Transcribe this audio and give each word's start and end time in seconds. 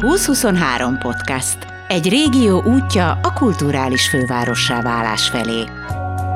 2023 0.00 0.98
podcast. 0.98 1.58
Egy 1.88 2.08
régió 2.08 2.62
útja 2.62 3.10
a 3.22 3.32
kulturális 3.32 4.08
fővárossá 4.08 4.82
válás 4.82 5.28
felé. 5.28 5.64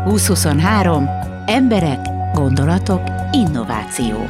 2023. 0.04 1.08
Emberek, 1.46 1.98
gondolatok, 2.32 3.02
innováció. 3.32 4.26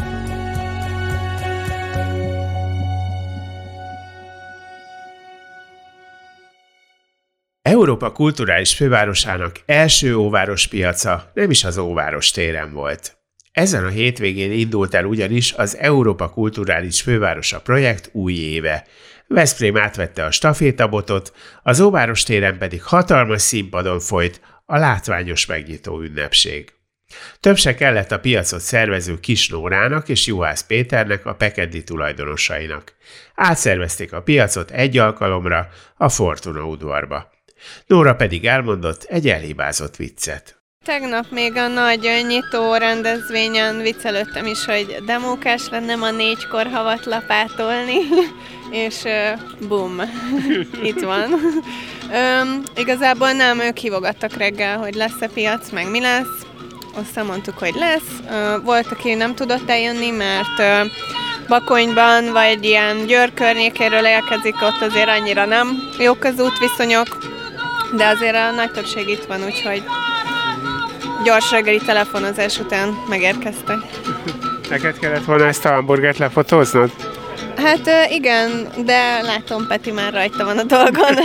Európa 7.62 8.12
kulturális 8.12 8.74
fővárosának 8.74 9.60
első 9.66 10.16
óváros 10.16 10.66
piaca 10.66 11.30
nem 11.34 11.50
is 11.50 11.64
az 11.64 11.78
óváros 11.78 12.30
téren 12.30 12.72
volt. 12.72 13.16
Ezen 13.54 13.84
a 13.84 13.88
hétvégén 13.88 14.52
indult 14.52 14.94
el 14.94 15.04
ugyanis 15.04 15.52
az 15.52 15.76
Európa 15.76 16.30
Kulturális 16.30 17.02
Fővárosa 17.02 17.60
projekt 17.60 18.08
új 18.12 18.32
éve. 18.32 18.86
Veszprém 19.26 19.76
átvette 19.76 20.24
a 20.24 20.30
stafétabotot, 20.30 21.32
az 21.62 21.80
óváros 21.80 22.22
téren 22.22 22.58
pedig 22.58 22.82
hatalmas 22.82 23.42
színpadon 23.42 24.00
folyt 24.00 24.40
a 24.64 24.76
látványos 24.76 25.46
megnyitó 25.46 26.00
ünnepség. 26.00 26.72
Több 27.40 27.56
se 27.56 27.74
kellett 27.74 28.12
a 28.12 28.20
piacot 28.20 28.60
szervező 28.60 29.20
Kis 29.20 29.48
Nórának 29.48 30.08
és 30.08 30.26
Juhász 30.26 30.62
Péternek 30.62 31.26
a 31.26 31.34
Pekedli 31.34 31.84
tulajdonosainak. 31.84 32.94
Átszervezték 33.34 34.12
a 34.12 34.22
piacot 34.22 34.70
egy 34.70 34.98
alkalomra 34.98 35.68
a 35.96 36.08
Fortuna 36.08 36.64
udvarba. 36.64 37.32
Nóra 37.86 38.14
pedig 38.14 38.46
elmondott 38.46 39.02
egy 39.02 39.28
elhibázott 39.28 39.96
viccet. 39.96 40.63
Tegnap 40.84 41.26
még 41.30 41.56
a 41.56 41.68
nagy 41.68 42.24
nyitó 42.26 42.74
rendezvényen 42.74 43.78
viccelődtem 43.78 44.46
is, 44.46 44.64
hogy 44.64 44.96
demókás 45.06 45.68
lenne 45.70 45.92
a 45.92 46.10
négykor 46.10 46.66
havat 46.72 47.04
lapátolni, 47.04 47.96
és 48.84 49.02
uh, 49.04 49.68
bum, 49.68 50.00
itt 50.90 51.00
van. 51.00 51.32
um, 51.32 52.62
igazából 52.76 53.32
nem, 53.32 53.60
ők 53.60 53.76
hívogattak 53.76 54.36
reggel, 54.36 54.78
hogy 54.78 54.94
lesz-e 54.94 55.28
piac, 55.34 55.70
meg 55.70 55.90
mi 55.90 56.00
lesz. 56.00 56.46
Aztán 56.94 57.26
mondtuk, 57.26 57.58
hogy 57.58 57.74
lesz. 57.74 58.20
Uh, 58.30 58.64
volt, 58.64 58.86
aki 58.92 59.14
nem 59.14 59.34
tudott 59.34 59.70
eljönni, 59.70 60.10
mert 60.10 60.58
uh, 60.58 60.90
Bakonyban, 61.48 62.32
vagy 62.32 62.64
ilyen 62.64 63.06
Győr 63.06 63.34
környékéről 63.34 64.04
érkezik, 64.04 64.54
ott 64.62 64.90
azért 64.90 65.08
annyira 65.08 65.44
nem 65.44 65.78
jók 65.98 66.24
az 66.24 66.40
útviszonyok, 66.40 67.18
de 67.96 68.06
azért 68.06 68.36
a 68.36 68.50
nagy 68.50 68.70
többség 68.70 69.08
itt 69.08 69.24
van, 69.24 69.44
úgyhogy 69.44 69.82
gyors 71.24 71.50
reggeli 71.50 71.78
telefonozás 71.78 72.58
után 72.58 72.88
megérkeztek. 73.08 73.78
Neked 74.68 74.98
kellett 74.98 75.24
volna 75.24 75.46
ezt 75.46 75.64
a 75.64 75.68
hamburgert 75.68 76.18
lefotóznod? 76.18 76.90
Hát 77.56 78.10
igen, 78.10 78.68
de 78.84 79.20
látom, 79.22 79.66
Peti 79.66 79.90
már 79.90 80.12
rajta 80.12 80.44
van 80.44 80.58
a 80.58 80.62
dolgon. 80.62 81.14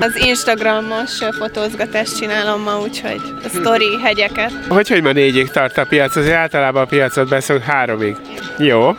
Az 0.00 0.16
Instagramos 0.26 1.18
fotózgatást 1.38 2.16
csinálom 2.16 2.62
ma, 2.62 2.80
úgyhogy 2.80 3.20
a 3.44 3.48
story 3.48 3.98
hegyeket. 4.02 4.52
Hogy, 4.68 4.88
hogy 4.88 5.02
ma 5.02 5.12
négyig 5.12 5.50
tart 5.50 5.78
a 5.78 5.86
piac? 5.88 6.16
Azért 6.16 6.36
általában 6.36 6.82
a 6.82 6.86
piacot 6.86 7.28
beszok 7.28 7.62
háromig. 7.62 8.16
Jó, 8.58 8.96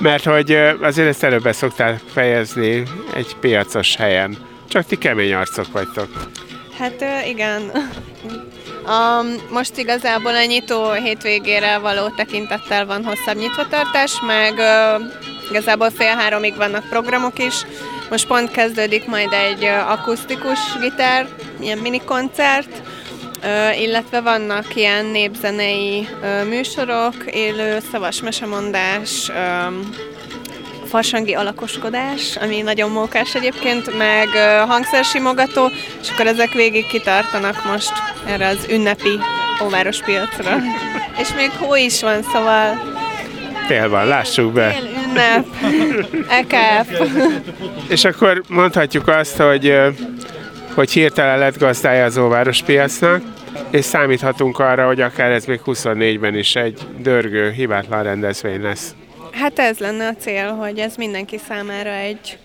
mert 0.00 0.24
hogy 0.24 0.58
azért 0.80 1.08
ezt 1.08 1.24
előbb 1.24 1.52
szoktál 1.52 2.00
fejezni 2.12 2.82
egy 3.14 3.36
piacos 3.40 3.96
helyen. 3.96 4.36
Csak 4.68 4.84
ti 4.84 4.96
kemény 4.96 5.34
arcok 5.34 5.72
vagytok. 5.72 6.08
Hát 6.80 7.04
igen. 7.28 7.62
A, 8.86 9.22
most 9.50 9.78
igazából 9.78 10.34
a 10.34 10.44
nyitó 10.44 10.90
hétvégére 10.90 11.78
való 11.78 12.08
tekintettel 12.08 12.86
van 12.86 13.04
hosszabb 13.04 13.36
nyitvatartás, 13.36 14.20
meg 14.26 14.52
uh, 14.52 15.02
igazából 15.50 15.90
fél 15.90 16.14
háromig 16.14 16.56
vannak 16.56 16.88
programok 16.88 17.38
is. 17.38 17.54
Most 18.10 18.26
pont 18.26 18.50
kezdődik 18.50 19.06
majd 19.06 19.32
egy 19.32 19.62
uh, 19.62 19.90
akusztikus 19.90 20.58
gitár, 20.80 21.28
ilyen 21.60 21.78
mini 21.78 22.00
koncert, 22.04 22.82
uh, 23.42 23.80
illetve 23.80 24.20
vannak 24.20 24.76
ilyen 24.76 25.04
népzenei 25.04 26.08
uh, 26.22 26.48
műsorok, 26.48 27.14
élő 27.26 27.78
szavas 27.92 28.22
mesemondás, 28.22 29.28
uh, 29.28 29.74
farsangi 30.90 31.34
alakoskodás, 31.34 32.36
ami 32.36 32.60
nagyon 32.60 32.90
mókás 32.90 33.34
egyébként, 33.34 33.98
meg 33.98 34.28
hangszersimogató, 34.68 35.70
és 36.02 36.10
akkor 36.10 36.26
ezek 36.26 36.52
végig 36.52 36.86
kitartanak 36.86 37.64
most 37.70 37.92
erre 38.26 38.46
az 38.46 38.66
ünnepi 38.70 39.18
óváros 39.64 40.02
piacra. 40.02 40.56
és 41.22 41.34
még 41.36 41.50
hó 41.50 41.74
is 41.74 42.00
van, 42.00 42.22
szóval... 42.22 42.82
Tél 43.66 43.88
van, 43.88 44.06
lássuk 44.06 44.52
be. 44.52 44.70
Tél 44.70 44.88
ünnep, 45.06 45.46
EKF. 46.28 47.00
és 47.94 48.04
akkor 48.04 48.42
mondhatjuk 48.48 49.08
azt, 49.08 49.36
hogy, 49.36 49.74
hogy 50.74 50.90
hirtelen 50.90 51.38
lett 51.38 51.58
gazdája 51.58 52.04
az 52.04 52.16
óváros 52.18 52.62
piacnak, 52.62 53.22
és 53.70 53.84
számíthatunk 53.84 54.58
arra, 54.58 54.86
hogy 54.86 55.00
akár 55.00 55.30
ez 55.30 55.44
még 55.44 55.60
24-ben 55.66 56.36
is 56.36 56.56
egy 56.56 56.78
dörgő, 56.98 57.50
hibátlan 57.50 58.02
rendezvény 58.02 58.62
lesz. 58.62 58.94
Hát 59.40 59.58
ez 59.58 59.78
lenne 59.78 60.08
a 60.08 60.14
cél, 60.14 60.54
hogy 60.54 60.78
ez 60.78 60.96
mindenki 60.96 61.38
számára 61.38 61.90
egy 61.90 62.38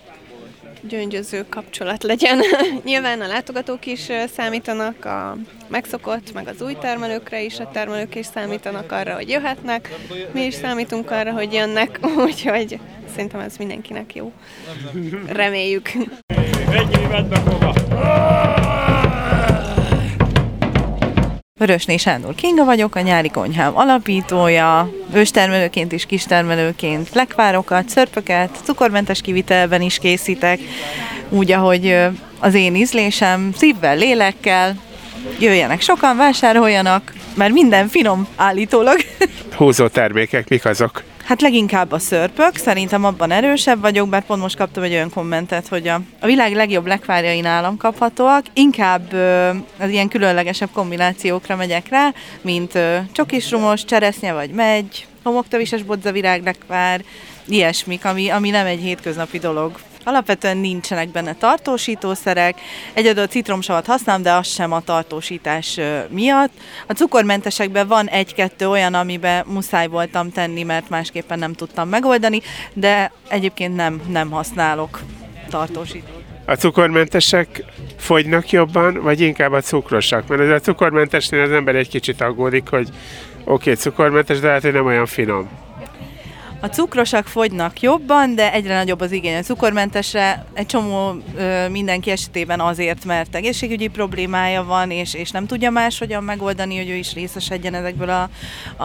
gyöngyöző 0.80 1.44
kapcsolat 1.48 2.02
legyen. 2.02 2.40
Nyilván 2.84 3.20
a 3.20 3.26
látogatók 3.26 3.86
is 3.86 4.08
számítanak 4.34 5.04
a 5.04 5.36
megszokott, 5.68 6.32
meg 6.32 6.48
az 6.48 6.62
új 6.62 6.74
termelőkre 6.74 7.42
is, 7.42 7.58
a 7.58 7.70
termelők 7.72 8.14
is 8.14 8.26
számítanak 8.26 8.92
arra, 8.92 9.14
hogy 9.14 9.28
jöhetnek, 9.28 9.94
mi 10.32 10.44
is 10.44 10.54
számítunk 10.54 11.10
arra, 11.10 11.32
hogy 11.32 11.52
jönnek, 11.52 11.98
úgyhogy 12.26 12.78
szerintem 13.12 13.40
ez 13.40 13.56
mindenkinek 13.56 14.14
jó. 14.14 14.32
Reméljük. 15.26 15.90
Egy 16.70 16.98
Vörösné 21.58 21.96
Sándor 21.96 22.34
Kinga 22.34 22.64
vagyok, 22.64 22.94
a 22.94 23.00
Nyári 23.00 23.30
Konyhám 23.30 23.76
alapítója, 23.76 24.90
őstermelőként 25.14 25.92
és 25.92 26.06
kistermelőként 26.06 27.08
lekvárokat, 27.14 27.88
szörpöket, 27.88 28.50
cukormentes 28.62 29.20
kivitelben 29.20 29.82
is 29.82 29.98
készítek, 29.98 30.60
úgy, 31.28 31.52
ahogy 31.52 31.96
az 32.40 32.54
én 32.54 32.74
ízlésem, 32.74 33.52
szívvel, 33.56 33.96
lélekkel, 33.96 34.74
jöjjenek 35.40 35.80
sokan, 35.80 36.16
vásároljanak, 36.16 37.12
mert 37.34 37.52
minden 37.52 37.88
finom 37.88 38.26
állítólag. 38.36 38.96
Húzó 39.56 39.88
termékek, 39.88 40.48
mik 40.48 40.64
azok? 40.64 41.02
Hát 41.26 41.40
leginkább 41.40 41.92
a 41.92 41.98
szörpök, 41.98 42.56
szerintem 42.56 43.04
abban 43.04 43.30
erősebb 43.30 43.80
vagyok, 43.80 44.08
bár 44.08 44.24
pont 44.24 44.40
most 44.40 44.56
kaptam 44.56 44.82
egy 44.82 44.92
olyan 44.92 45.10
kommentet, 45.10 45.68
hogy 45.68 45.88
a, 45.88 46.00
a 46.20 46.26
világ 46.26 46.54
legjobb 46.54 46.86
lekvárjai 46.86 47.40
nálam 47.40 47.76
kaphatóak. 47.76 48.44
Inkább 48.52 49.12
ö, 49.12 49.48
az 49.78 49.88
ilyen 49.88 50.08
különlegesebb 50.08 50.68
kombinációkra 50.72 51.56
megyek 51.56 51.88
rá, 51.88 52.12
mint 52.40 52.74
ö, 52.74 52.98
csokisrumos, 53.12 53.84
cseresznye 53.84 54.32
vagy 54.32 54.50
megy, 54.50 55.06
homoktövises 55.22 55.82
bodzavirág 55.82 56.42
lekvár, 56.42 57.04
ilyesmik, 57.46 58.04
ami, 58.04 58.28
ami 58.28 58.50
nem 58.50 58.66
egy 58.66 58.80
hétköznapi 58.80 59.38
dolog. 59.38 59.78
Alapvetően 60.08 60.56
nincsenek 60.56 61.08
benne 61.08 61.34
tartósítószerek, 61.34 62.60
egy 62.92 63.06
adott 63.06 63.30
citromsavat 63.30 63.86
használom, 63.86 64.22
de 64.22 64.32
az 64.32 64.46
sem 64.46 64.72
a 64.72 64.80
tartósítás 64.80 65.80
miatt. 66.08 66.50
A 66.86 66.92
cukormentesekben 66.92 67.88
van 67.88 68.08
egy-kettő 68.08 68.68
olyan, 68.68 68.94
amiben 68.94 69.44
muszáj 69.46 69.86
voltam 69.86 70.30
tenni, 70.30 70.62
mert 70.62 70.88
másképpen 70.88 71.38
nem 71.38 71.52
tudtam 71.52 71.88
megoldani, 71.88 72.40
de 72.74 73.12
egyébként 73.28 73.76
nem, 73.76 74.00
nem 74.08 74.30
használok 74.30 75.00
tartósítót. 75.50 76.22
A 76.44 76.54
cukormentesek 76.54 77.64
fogynak 77.96 78.50
jobban, 78.50 79.02
vagy 79.02 79.20
inkább 79.20 79.52
a 79.52 79.60
cukrosak? 79.60 80.28
Mert 80.28 80.40
ez 80.40 80.50
a 80.50 80.60
cukormentesnél 80.60 81.42
az 81.42 81.50
ember 81.50 81.74
egy 81.74 81.88
kicsit 81.88 82.20
aggódik, 82.20 82.68
hogy 82.68 82.88
oké, 83.44 83.52
okay, 83.52 83.74
cukormentes, 83.74 84.40
de 84.40 84.48
hát, 84.48 84.62
hogy 84.62 84.72
nem 84.72 84.86
olyan 84.86 85.06
finom. 85.06 85.65
A 86.66 86.68
cukrosak 86.68 87.26
fogynak 87.26 87.80
jobban, 87.80 88.34
de 88.34 88.52
egyre 88.52 88.74
nagyobb 88.74 89.00
az 89.00 89.12
igény 89.12 89.36
a 89.36 89.40
cukormentesre. 89.40 90.46
Egy 90.52 90.66
csomó 90.66 91.14
ö, 91.36 91.68
mindenki 91.68 92.10
esetében 92.10 92.60
azért, 92.60 93.04
mert 93.04 93.34
egészségügyi 93.34 93.88
problémája 93.88 94.64
van, 94.64 94.90
és, 94.90 95.14
és 95.14 95.30
nem 95.30 95.46
tudja 95.46 95.70
máshogyan 95.70 96.24
megoldani, 96.24 96.76
hogy 96.76 96.88
ő 96.88 96.94
is 96.94 97.14
részesedjen 97.14 97.74
ezekből 97.74 98.08
a, 98.08 98.28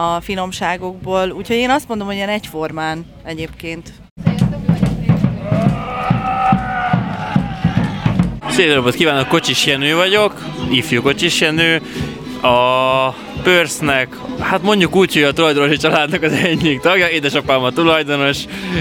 a 0.00 0.20
finomságokból. 0.20 1.30
Úgyhogy 1.30 1.56
én 1.56 1.70
azt 1.70 1.88
mondom, 1.88 2.06
hogy 2.06 2.16
ilyen 2.16 2.28
egyformán 2.28 3.04
egyébként. 3.24 3.92
Szép 8.48 8.74
napot 8.74 8.94
kívánok, 8.94 9.28
Kocsis 9.28 9.66
Jenő 9.66 9.94
vagyok, 9.94 10.44
ifjú 10.70 11.02
Kocsis 11.02 11.40
Jenő, 11.40 11.82
A 12.42 13.14
Pörsznek, 13.42 14.16
hát 14.40 14.62
mondjuk 14.62 14.96
úgy, 14.96 15.14
hogy 15.14 15.22
a 15.22 15.32
tulajdonosi 15.32 15.76
családnak 15.76 16.22
az 16.22 16.32
egyik 16.32 16.80
tagja, 16.80 17.08
édesapám 17.08 17.62
a 17.62 17.70
tulajdonos. 17.70 18.38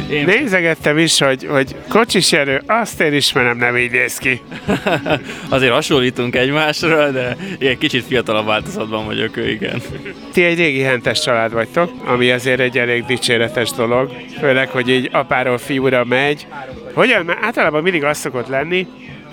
Én... 0.10 0.26
Nézegettem 0.26 0.98
is, 0.98 1.20
hogy, 1.20 1.46
hogy 1.50 1.76
kocsis 1.90 2.34
erő, 2.34 2.62
azt 2.66 3.02
én 3.02 3.14
ismerem, 3.14 3.58
nem 3.58 3.78
így 3.78 3.92
néz 3.92 4.18
ki. 4.18 4.42
Azért 5.50 5.74
hasonlítunk 5.74 6.36
egymásra, 6.36 7.12
de 7.12 7.38
ilyen 7.60 7.78
kicsit 7.78 8.06
fiatalabb 8.06 8.46
változatban 8.46 9.06
vagyok 9.06 9.38
ő, 9.38 9.50
igen. 9.50 9.82
Ti 10.34 10.44
egy 10.44 10.58
régi 10.58 10.82
hentes 10.82 11.22
család 11.22 11.54
vagytok, 11.54 11.92
ami 12.06 12.32
azért 12.32 12.60
egy 12.60 12.78
elég 12.78 13.06
dicséretes 13.06 13.72
dolog, 13.72 14.12
főleg, 14.40 14.70
hogy 14.70 14.90
így 14.90 15.10
apáról 15.12 15.58
fiúra 15.58 16.06
megy. 16.06 16.48
Hogyan? 16.94 17.26
Mert 17.26 17.44
általában 17.44 17.84
mindig 17.84 18.04
az 18.04 18.18
szokott 18.18 18.48
lenni, 18.48 18.88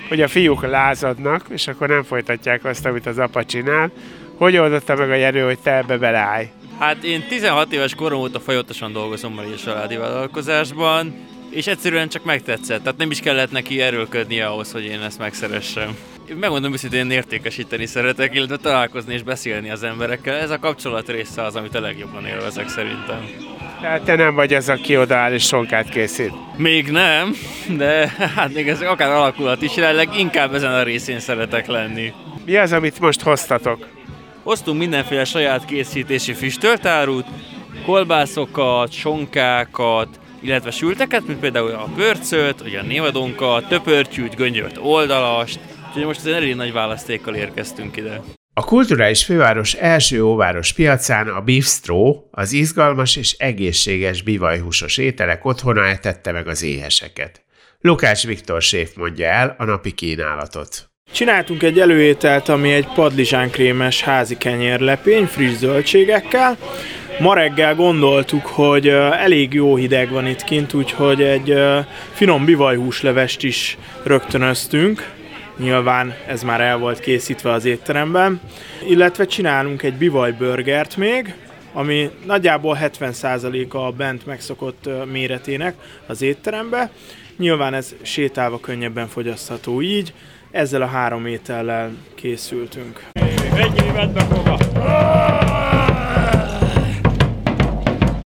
hogy 0.08 0.20
a 0.20 0.28
fiúk 0.28 0.66
lázadnak, 0.66 1.44
és 1.48 1.66
akkor 1.66 1.88
nem 1.88 2.02
folytatják 2.02 2.64
azt, 2.64 2.86
amit 2.86 3.06
az 3.06 3.18
apa 3.18 3.44
csinál. 3.44 3.90
Hogy 4.38 4.56
oldotta 4.56 4.94
meg 4.94 5.10
a 5.10 5.14
Jenő, 5.14 5.44
hogy 5.44 5.58
te 5.58 5.76
ebbe 5.76 5.96
beleállj? 5.96 6.46
Hát 6.78 7.04
én 7.04 7.24
16 7.28 7.72
éves 7.72 7.94
korom 7.94 8.20
óta 8.20 8.40
folyamatosan 8.40 8.92
dolgozom 8.92 9.38
a 9.38 9.56
családi 9.64 9.96
vállalkozásban, 9.96 11.14
és 11.50 11.66
egyszerűen 11.66 12.08
csak 12.08 12.24
megtetszett, 12.24 12.82
tehát 12.82 12.98
nem 12.98 13.10
is 13.10 13.20
kellett 13.20 13.50
neki 13.50 13.80
erőlködnie 13.80 14.46
ahhoz, 14.46 14.72
hogy 14.72 14.84
én 14.84 15.00
ezt 15.00 15.18
megszeressem. 15.18 15.96
Megmondom 16.40 16.72
őszintén, 16.72 17.04
én 17.04 17.10
értékesíteni 17.10 17.86
szeretek, 17.86 18.34
illetve 18.34 18.56
találkozni 18.56 19.14
és 19.14 19.22
beszélni 19.22 19.70
az 19.70 19.82
emberekkel. 19.82 20.34
Ez 20.34 20.50
a 20.50 20.58
kapcsolat 20.58 21.08
része 21.08 21.42
az, 21.42 21.56
amit 21.56 21.74
a 21.74 21.80
legjobban 21.80 22.26
élvezek 22.26 22.68
szerintem. 22.68 23.28
Tehát 23.80 24.02
te 24.02 24.14
nem 24.14 24.34
vagy 24.34 24.54
az, 24.54 24.68
aki 24.68 24.96
odaáll 24.96 25.32
és 25.32 25.46
sonkát 25.46 25.88
készít? 25.88 26.32
Még 26.56 26.90
nem, 26.90 27.34
de 27.76 28.08
hát 28.36 28.54
még 28.54 28.68
ez 28.68 28.80
akár 28.80 29.10
alakulat 29.10 29.62
is, 29.62 29.76
jelenleg 29.76 30.18
inkább 30.18 30.54
ezen 30.54 30.74
a 30.74 30.82
részén 30.82 31.20
szeretek 31.20 31.66
lenni. 31.66 32.12
Mi 32.44 32.56
az, 32.56 32.72
amit 32.72 33.00
most 33.00 33.20
hoztatok? 33.20 33.97
Hoztunk 34.48 34.78
mindenféle 34.78 35.24
saját 35.24 35.64
készítési 35.64 36.32
füstöltárút, 36.32 37.26
kolbászokat, 37.84 38.92
sonkákat, 38.92 40.08
illetve 40.40 40.70
sülteket, 40.70 41.26
mint 41.26 41.40
például 41.40 41.70
a 41.70 41.88
pörcöt, 41.96 42.60
vagy 42.60 42.74
a 42.74 42.82
névadónkat, 42.82 43.68
töpörtyűt, 43.68 44.34
göngyölt 44.34 44.78
oldalast, 44.82 45.60
úgyhogy 45.88 46.04
most 46.04 46.18
az 46.18 46.26
elég 46.26 46.54
nagy 46.54 46.72
választékkal 46.72 47.34
érkeztünk 47.34 47.96
ide. 47.96 48.22
A 48.54 48.64
kulturális 48.64 49.24
főváros 49.24 49.74
első 49.74 50.22
óváros 50.22 50.72
piacán 50.72 51.28
a 51.28 51.40
Bistro 51.40 52.22
az 52.30 52.52
izgalmas 52.52 53.16
és 53.16 53.32
egészséges 53.32 54.22
bivajhúsos 54.22 54.96
ételek 54.96 55.44
otthona 55.44 55.84
etette 55.84 56.32
meg 56.32 56.46
az 56.46 56.62
éheseket. 56.62 57.44
Lukács 57.80 58.26
Viktor 58.26 58.62
séf 58.62 58.94
mondja 58.94 59.26
el 59.26 59.54
a 59.58 59.64
napi 59.64 59.92
kínálatot. 59.92 60.90
Csináltunk 61.12 61.62
egy 61.62 61.80
előételt, 61.80 62.48
ami 62.48 62.72
egy 62.72 62.86
padlizsánkrémes 62.94 64.02
házi 64.02 64.36
kenyérlepény 64.36 65.24
friss 65.24 65.56
zöldségekkel. 65.56 66.56
Ma 67.20 67.34
reggel 67.34 67.74
gondoltuk, 67.74 68.46
hogy 68.46 68.88
elég 68.88 69.52
jó 69.52 69.76
hideg 69.76 70.10
van 70.10 70.26
itt 70.26 70.44
kint, 70.44 70.72
úgyhogy 70.72 71.22
egy 71.22 71.54
finom 72.12 72.44
bivajhúslevest 72.44 73.42
is 73.42 73.78
rögtönöztünk. 74.02 75.12
Nyilván 75.56 76.14
ez 76.26 76.42
már 76.42 76.60
el 76.60 76.78
volt 76.78 77.00
készítve 77.00 77.52
az 77.52 77.64
étteremben. 77.64 78.40
Illetve 78.88 79.26
csinálunk 79.26 79.82
egy 79.82 79.94
bivajburgert 79.94 80.96
még, 80.96 81.34
ami 81.72 82.10
nagyjából 82.26 82.78
70%-a 82.82 83.76
a 83.76 83.90
bent 83.90 84.26
megszokott 84.26 84.88
méretének 85.12 85.74
az 86.06 86.22
étterembe. 86.22 86.90
Nyilván 87.38 87.74
ez 87.74 87.94
sétálva 88.02 88.60
könnyebben 88.60 89.08
fogyasztható 89.08 89.82
így. 89.82 90.12
Ezzel 90.50 90.82
a 90.82 90.86
három 90.86 91.26
étellel 91.26 91.90
készültünk. 92.14 93.02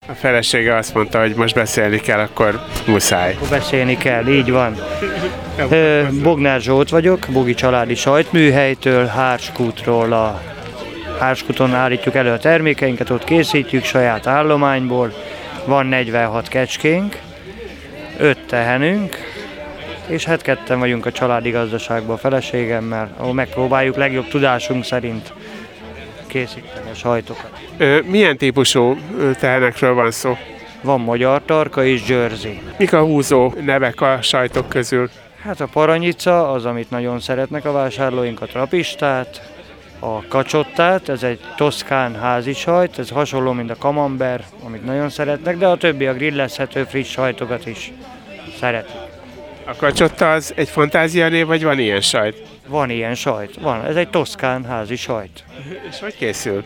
A 0.08 0.14
felesége 0.14 0.76
azt 0.76 0.94
mondta, 0.94 1.20
hogy 1.20 1.34
most 1.34 1.54
beszélni 1.54 2.00
kell, 2.00 2.18
akkor 2.18 2.60
muszáj. 2.86 3.36
Beszélni 3.50 3.96
kell, 3.96 4.26
így 4.26 4.50
van. 4.50 4.76
Bognár 6.22 6.60
Zsolt 6.60 6.88
vagyok, 6.88 7.26
Bogi 7.32 7.54
Családi 7.54 7.94
Sajtműhelytől, 7.94 9.06
Hárskútról 9.06 10.12
a 10.12 10.42
Hárskúton 11.18 11.74
állítjuk 11.74 12.14
elő 12.14 12.30
a 12.30 12.38
termékeinket, 12.38 13.10
ott 13.10 13.24
készítjük 13.24 13.84
saját 13.84 14.26
állományból. 14.26 15.12
Van 15.64 15.86
46 15.86 16.48
kecskénk, 16.48 17.18
5 18.18 18.38
tehenünk, 18.46 19.29
és 20.10 20.24
hát 20.24 20.42
ketten 20.42 20.78
vagyunk 20.78 21.06
a 21.06 21.12
családi 21.12 21.50
gazdaságban 21.50 22.14
a 22.14 22.18
feleségemmel, 22.18 23.14
ahol 23.16 23.34
megpróbáljuk 23.34 23.96
legjobb 23.96 24.28
tudásunk 24.28 24.84
szerint 24.84 25.32
készíteni 26.26 26.90
a 26.90 26.94
sajtokat. 26.94 27.50
Milyen 28.04 28.36
típusú 28.36 28.96
tehenekről 29.38 29.94
van 29.94 30.10
szó? 30.10 30.36
Van 30.82 31.00
magyar 31.00 31.42
tarka 31.44 31.84
és 31.84 32.08
Jersey. 32.08 32.60
Mik 32.78 32.92
a 32.92 33.02
húzó 33.02 33.52
nevek 33.64 34.00
a 34.00 34.18
sajtok 34.22 34.68
közül? 34.68 35.08
Hát 35.42 35.60
a 35.60 35.66
paranyica 35.66 36.52
az, 36.52 36.64
amit 36.64 36.90
nagyon 36.90 37.20
szeretnek 37.20 37.64
a 37.64 37.72
vásárlóink, 37.72 38.40
a 38.40 38.46
trapistát, 38.46 39.52
a 39.98 40.26
kacsottát, 40.28 41.08
ez 41.08 41.22
egy 41.22 41.40
toszkán 41.56 42.14
házi 42.14 42.52
sajt, 42.52 42.98
ez 42.98 43.10
hasonló, 43.10 43.52
mint 43.52 43.70
a 43.70 43.76
kamember, 43.76 44.44
amit 44.64 44.84
nagyon 44.84 45.08
szeretnek, 45.08 45.58
de 45.58 45.66
a 45.66 45.76
többi 45.76 46.06
a 46.06 46.14
grillezhető 46.14 46.84
friss 46.84 47.10
sajtokat 47.10 47.66
is 47.66 47.92
szeretik. 48.58 49.09
A 49.70 49.76
kacsotta 49.76 50.32
az 50.32 50.52
egy 50.56 50.68
fantázianév, 50.68 51.46
vagy 51.46 51.62
van 51.62 51.78
ilyen 51.78 52.00
sajt? 52.00 52.42
Van 52.66 52.90
ilyen 52.90 53.14
sajt, 53.14 53.54
van. 53.60 53.84
Ez 53.84 53.96
egy 53.96 54.08
toszkán 54.08 54.64
házi 54.64 54.96
sajt. 54.96 55.44
És 55.90 56.00
hogy 56.00 56.16
készül? 56.16 56.64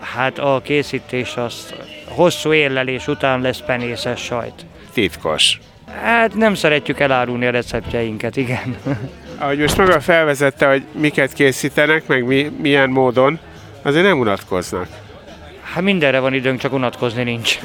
Hát 0.00 0.38
a 0.38 0.60
készítés 0.64 1.36
az 1.36 1.74
hosszú 2.08 2.52
érlelés 2.52 3.06
után 3.06 3.40
lesz 3.40 3.60
penészes 3.66 4.20
sajt. 4.20 4.66
Titkos. 4.92 5.58
Hát 6.02 6.34
nem 6.34 6.54
szeretjük 6.54 7.00
elárulni 7.00 7.46
a 7.46 7.50
receptjeinket, 7.50 8.36
igen. 8.36 8.76
Ahogy 9.38 9.58
most 9.58 9.76
maga 9.76 10.00
felvezette, 10.00 10.68
hogy 10.68 10.84
miket 10.92 11.32
készítenek, 11.32 12.06
meg 12.06 12.24
mi, 12.24 12.52
milyen 12.62 12.90
módon, 12.90 13.38
azért 13.82 14.04
nem 14.04 14.18
unatkoznak. 14.18 14.88
Hát 15.74 15.82
mindenre 15.82 16.18
van 16.18 16.34
időnk, 16.34 16.60
csak 16.60 16.72
unatkozni 16.72 17.22
nincs. 17.22 17.58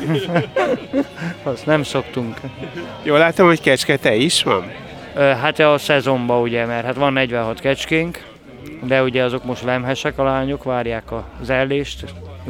Azt 1.44 1.66
nem 1.66 1.84
szoktunk. 1.84 2.38
Jól 3.04 3.18
látom, 3.18 3.48
hogy 3.48 3.62
kecske 3.62 3.98
te 3.98 4.16
is 4.16 4.44
van? 4.44 4.72
Hát 5.16 5.60
a 5.60 5.78
szezonban 5.78 6.42
ugye, 6.42 6.66
mert 6.66 6.86
hát 6.86 6.96
van 6.96 7.14
46 7.14 7.60
kecskénk, 7.60 8.24
de 8.84 9.04
ugye 9.04 9.24
azok 9.24 9.44
most 9.44 9.64
lemhesek 9.64 10.18
a 10.18 10.24
lányok, 10.24 10.64
várják 10.64 11.04
az 11.42 11.50
ellést, 11.50 12.06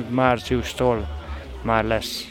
márciustól 0.09 1.07
már 1.61 1.83
lesz. 1.83 2.25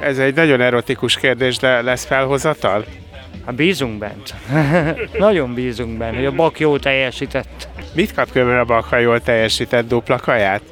Ez 0.00 0.18
egy 0.18 0.34
nagyon 0.34 0.60
erotikus 0.60 1.16
kérdés, 1.16 1.56
de 1.56 1.82
lesz 1.82 2.04
felhozatal? 2.04 2.84
Hát 3.46 3.54
bízunk 3.54 3.98
bent. 3.98 4.34
nagyon 5.18 5.54
bízunk 5.54 5.98
bent, 5.98 6.14
hogy 6.14 6.26
a 6.26 6.32
bak 6.32 6.60
jól 6.60 6.80
teljesített. 6.80 7.68
Mit 7.92 8.14
kap 8.14 8.32
különben 8.32 8.58
a 8.58 8.64
bak, 8.64 8.84
ha 8.84 8.98
jól 8.98 9.20
teljesített 9.20 9.88
dupla 9.88 10.18
kaját? 10.18 10.62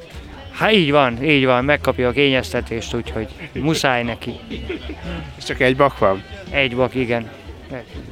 Hát 0.57 0.71
így 0.71 0.91
van, 0.91 1.23
így 1.23 1.45
van, 1.45 1.65
megkapja 1.65 2.07
a 2.07 2.11
kényeztetést, 2.11 2.93
úgyhogy 2.93 3.27
muszáj 3.53 4.03
neki. 4.03 4.33
És 5.37 5.43
csak 5.43 5.59
egy 5.59 5.75
bak 5.75 5.99
van? 5.99 6.23
Egy 6.49 6.75
bak, 6.75 6.95
igen. 6.95 7.29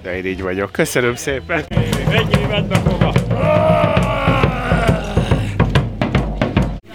De 0.02 0.18
én 0.18 0.26
így 0.26 0.42
vagyok. 0.42 0.72
Köszönöm 0.72 1.16
szépen. 1.16 1.66
Menj, 2.10 2.48
vedd 2.50 2.68
be 2.68 2.78
hova! 2.78 3.14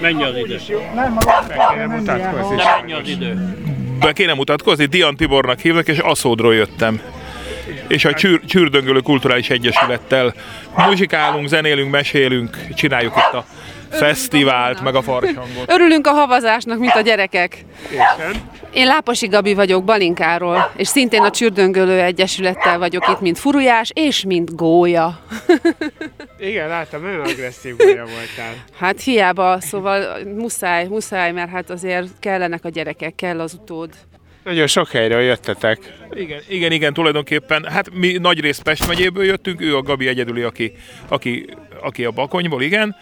Menj 0.01 0.23
az 0.25 0.37
idő. 0.37 0.59
Nem, 0.95 1.13
mutatkozni. 1.13 2.57
De 2.57 2.65
menj 2.81 2.93
az 2.93 3.09
idő. 3.09 3.57
Be 4.01 4.13
kéne 4.13 4.35
mutatkozni, 4.35 4.85
Dian 4.85 5.17
Tibornak 5.17 5.59
hívnak, 5.59 5.89
és 5.89 5.99
Aszódról 5.99 6.55
jöttem. 6.55 7.01
És 7.87 8.05
a 8.05 8.15
Csür, 8.15 8.41
Csürdöngölő 8.47 9.01
Kulturális 9.01 9.51
Egyesülettel 9.51 10.35
muzsikálunk, 10.77 11.49
zenélünk, 11.49 11.91
mesélünk, 11.91 12.59
csináljuk 12.75 13.17
itt 13.17 13.35
a 13.35 13.45
fesztivált, 13.91 14.83
meg 14.83 14.95
a 14.95 15.03
farsangot. 15.03 15.71
Örülünk 15.71 16.07
a 16.07 16.11
havazásnak, 16.11 16.79
mint 16.79 16.95
a 16.95 17.01
gyerekek. 17.01 17.65
Ésen. 17.91 18.57
Én 18.73 18.87
Láposi 18.87 19.27
Gabi 19.27 19.55
vagyok 19.55 19.85
Balinkáról, 19.85 20.73
és 20.77 20.89
szintén 20.89 21.23
a 21.23 21.31
Csürdöngölő 21.31 22.01
Egyesülettel 22.01 22.79
vagyok 22.79 23.09
itt, 23.09 23.21
mint 23.21 23.39
furujás 23.39 23.91
és 23.95 24.25
mint 24.25 24.57
gólya. 24.57 25.21
Igen, 26.39 26.69
láttam, 26.69 27.03
nagyon 27.03 27.21
agresszív 27.21 27.77
gólya 27.77 28.05
voltál. 28.05 28.55
Hát 28.79 29.01
hiába, 29.01 29.61
szóval 29.61 30.19
muszáj, 30.37 30.87
muszáj, 30.87 31.33
mert 31.33 31.51
hát 31.51 31.71
azért 31.71 32.09
kellenek 32.21 32.65
a 32.65 32.69
gyerekek, 32.69 33.15
kell 33.15 33.41
az 33.41 33.55
utód. 33.55 33.91
Nagyon 34.45 34.67
sok 34.67 34.89
helyről 34.89 35.21
jöttetek. 35.21 35.79
Igen, 36.11 36.41
igen, 36.49 36.73
igen, 36.73 36.93
tulajdonképpen, 36.93 37.65
hát 37.65 37.95
mi 37.95 38.13
nagy 38.13 38.41
részt 38.41 38.63
Pest 38.63 38.87
megyéből 38.87 39.25
jöttünk, 39.25 39.61
ő 39.61 39.77
a 39.77 39.83
Gabi 39.83 40.09
egyedüli, 40.09 40.43
aki, 40.43 40.73
aki, 41.09 41.47
aki 41.83 42.05
a 42.05 42.11
Bakonyból, 42.11 42.63
igen, 42.63 42.97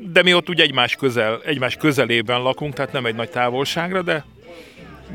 de 0.00 0.22
mi 0.22 0.34
ott 0.34 0.48
ugye 0.48 0.62
egymás, 0.62 0.96
közel, 0.96 1.40
egymás 1.44 1.76
közelében 1.76 2.42
lakunk, 2.42 2.74
tehát 2.74 2.92
nem 2.92 3.06
egy 3.06 3.14
nagy 3.14 3.30
távolságra, 3.30 4.02
de 4.02 4.24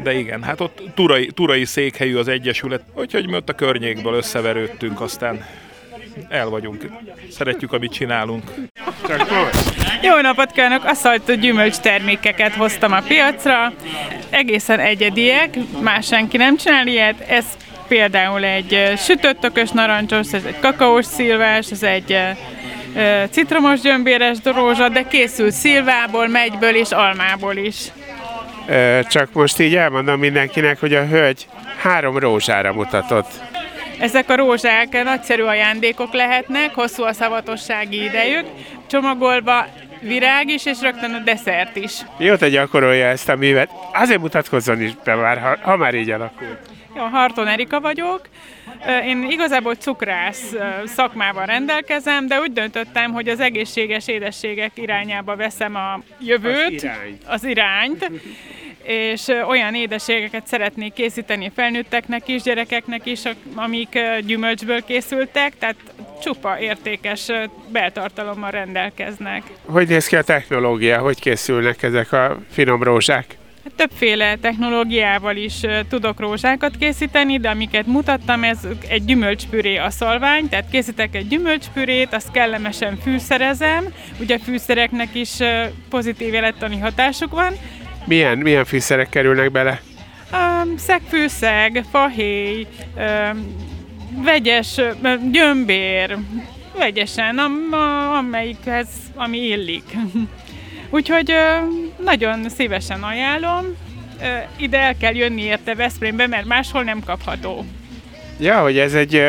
de 0.03 0.13
igen, 0.13 0.43
hát 0.43 0.59
ott 0.59 0.81
turai, 0.95 1.27
turai 1.27 1.65
székhelyű 1.65 2.15
az 2.15 2.27
Egyesület, 2.27 2.83
úgyhogy 2.93 3.27
mi 3.27 3.35
ott 3.35 3.49
a 3.49 3.53
környékből 3.53 4.13
összeverődtünk, 4.13 5.01
aztán 5.01 5.45
el 6.29 6.49
vagyunk. 6.49 6.85
Szeretjük, 7.31 7.73
amit 7.73 7.91
csinálunk. 7.91 8.43
Jó 10.01 10.19
napot 10.21 10.51
kívánok! 10.51 10.83
Aszalt 10.85 11.39
gyümölcs 11.39 11.77
termékeket 11.77 12.53
hoztam 12.53 12.91
a 12.91 13.01
piacra. 13.01 13.73
Egészen 14.29 14.79
egyediek, 14.79 15.57
más 15.81 16.07
senki 16.07 16.37
nem 16.37 16.57
csinál 16.57 16.87
ilyet. 16.87 17.19
Ez 17.19 17.45
például 17.87 18.43
egy 18.43 18.93
sütött 18.97 19.39
tökös 19.39 19.69
narancsos, 19.69 20.33
ez 20.33 20.43
egy 20.43 20.59
kakaós 20.59 21.05
szilvás, 21.05 21.71
ez 21.71 21.83
egy 21.83 22.17
citromos 23.29 23.79
gyömbéres 23.79 24.37
rózsa, 24.43 24.89
de 24.89 25.03
készül 25.03 25.51
szilvából, 25.51 26.27
megyből 26.27 26.75
és 26.75 26.91
almából 26.91 27.55
is. 27.55 27.77
Csak 29.07 29.33
most 29.33 29.59
így 29.59 29.75
elmondom 29.75 30.19
mindenkinek, 30.19 30.79
hogy 30.79 30.93
a 30.93 31.05
hölgy 31.05 31.47
három 31.81 32.17
rózsára 32.17 32.73
mutatott. 32.73 33.27
Ezek 33.99 34.29
a 34.29 34.35
rózsák 34.35 35.03
nagyszerű 35.03 35.41
ajándékok 35.41 36.13
lehetnek, 36.13 36.73
hosszú 36.73 37.03
a 37.03 37.13
szavatossági 37.13 38.03
idejük, 38.03 38.45
csomagolva 38.87 39.65
virág 40.01 40.49
is, 40.49 40.65
és 40.65 40.81
rögtön 40.81 41.13
a 41.13 41.19
desszert 41.19 41.75
is. 41.75 41.91
Mióta 42.17 42.47
gyakorolja 42.47 43.05
ezt 43.05 43.29
a 43.29 43.35
művet? 43.35 43.69
Azért 43.93 44.19
mutatkozzon 44.19 44.81
is 44.81 44.91
be 45.03 45.15
már, 45.15 45.39
ha, 45.39 45.57
ha 45.61 45.77
már 45.77 45.93
így 45.93 46.09
alakult. 46.09 46.59
Jó, 46.95 47.03
Harton 47.03 47.47
Erika 47.47 47.79
vagyok. 47.79 48.21
Én 49.05 49.27
igazából 49.29 49.75
cukrász 49.75 50.55
szakmával 50.85 51.45
rendelkezem, 51.45 52.27
de 52.27 52.39
úgy 52.39 52.51
döntöttem, 52.51 53.11
hogy 53.11 53.27
az 53.27 53.39
egészséges 53.39 54.07
édességek 54.07 54.71
irányába 54.75 55.35
veszem 55.35 55.75
a 55.75 55.99
jövőt, 56.19 56.73
az 56.73 56.83
irányt, 56.83 57.23
az 57.25 57.43
irányt 57.43 58.11
és 58.83 59.27
olyan 59.47 59.75
édességeket 59.75 60.47
szeretnék 60.47 60.93
készíteni 60.93 61.51
felnőtteknek 61.55 62.27
is, 62.27 62.41
gyerekeknek 62.41 63.05
is, 63.05 63.21
amik 63.55 63.99
gyümölcsből 64.25 64.83
készültek, 64.83 65.57
tehát 65.57 65.75
csupa 66.21 66.59
értékes 66.59 67.27
beltartalommal 67.67 68.51
rendelkeznek. 68.51 69.43
Hogy 69.65 69.87
néz 69.87 70.07
ki 70.07 70.15
a 70.15 70.21
technológia? 70.21 70.99
Hogy 70.99 71.19
készülnek 71.19 71.83
ezek 71.83 72.11
a 72.11 72.37
finom 72.51 72.83
rózsák? 72.83 73.37
Többféle 73.75 74.35
technológiával 74.35 75.35
is 75.35 75.61
tudok 75.89 76.19
rózsákat 76.19 76.77
készíteni, 76.77 77.39
de 77.39 77.49
amiket 77.49 77.85
mutattam, 77.85 78.43
ez 78.43 78.57
egy 78.87 79.05
gyümölcspüré 79.05 79.77
a 79.77 79.89
szalvány, 79.89 80.49
tehát 80.49 80.69
készítek 80.71 81.15
egy 81.15 81.27
gyümölcspürét, 81.27 82.13
azt 82.13 82.31
kellemesen 82.31 82.97
fűszerezem, 82.97 83.85
ugye 84.19 84.35
a 84.35 84.43
fűszereknek 84.43 85.15
is 85.15 85.37
pozitív 85.89 86.33
élettani 86.33 86.79
hatásuk 86.79 87.31
van. 87.31 87.53
Milyen, 88.05 88.37
milyen 88.37 88.65
fűszerek 88.65 89.09
kerülnek 89.09 89.51
bele? 89.51 89.81
Um, 90.33 90.77
szegfűszeg, 90.77 91.83
fahéj, 91.91 92.67
um, 92.95 93.55
vegyes, 94.23 94.81
gyömbér, 95.31 96.17
vegyesen, 96.77 97.37
am, 97.37 97.53
amelyikhez, 98.17 98.87
ami 99.15 99.37
illik. 99.37 99.83
Úgyhogy 100.93 101.33
nagyon 101.97 102.49
szívesen 102.49 103.03
ajánlom. 103.03 103.65
Ide 104.57 104.79
el 104.79 104.97
kell 104.97 105.15
jönni 105.15 105.41
érte 105.41 105.75
Veszprémbe, 105.75 106.27
mert 106.27 106.45
máshol 106.45 106.83
nem 106.83 107.03
kapható. 107.05 107.65
Ja, 108.39 108.61
hogy 108.61 108.77
ez 108.77 108.93
egy, 108.93 109.23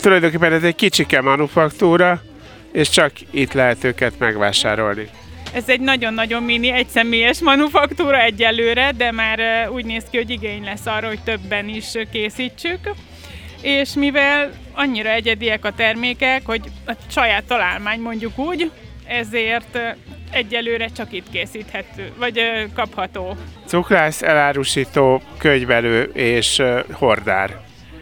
tulajdonképpen 0.00 0.52
ez 0.52 0.62
egy 0.62 0.74
kicsike 0.74 1.20
manufaktúra, 1.20 2.22
és 2.72 2.88
csak 2.88 3.12
itt 3.30 3.52
lehet 3.52 3.84
őket 3.84 4.18
megvásárolni. 4.18 5.08
Ez 5.52 5.68
egy 5.68 5.80
nagyon-nagyon 5.80 6.42
mini, 6.42 6.70
egyszemélyes 6.70 7.40
manufaktúra 7.40 8.20
egyelőre, 8.20 8.92
de 8.96 9.12
már 9.12 9.68
úgy 9.72 9.84
néz 9.84 10.04
ki, 10.10 10.16
hogy 10.16 10.30
igény 10.30 10.64
lesz 10.64 10.86
arra, 10.86 11.06
hogy 11.06 11.20
többen 11.24 11.68
is 11.68 11.92
készítsük. 12.12 12.90
És 13.62 13.92
mivel 13.92 14.50
annyira 14.72 15.10
egyediek 15.10 15.64
a 15.64 15.72
termékek, 15.72 16.42
hogy 16.44 16.62
a 16.86 16.92
saját 17.10 17.44
találmány 17.44 18.00
mondjuk 18.00 18.38
úgy, 18.38 18.70
ezért 19.06 19.78
egyelőre 20.34 20.86
csak 20.86 21.12
itt 21.12 21.30
készíthető, 21.30 22.12
vagy 22.18 22.40
kapható. 22.74 23.36
Cukrász, 23.66 24.22
elárusító, 24.22 25.22
könyvelő 25.38 26.02
és 26.02 26.62
hordár. 26.92 27.60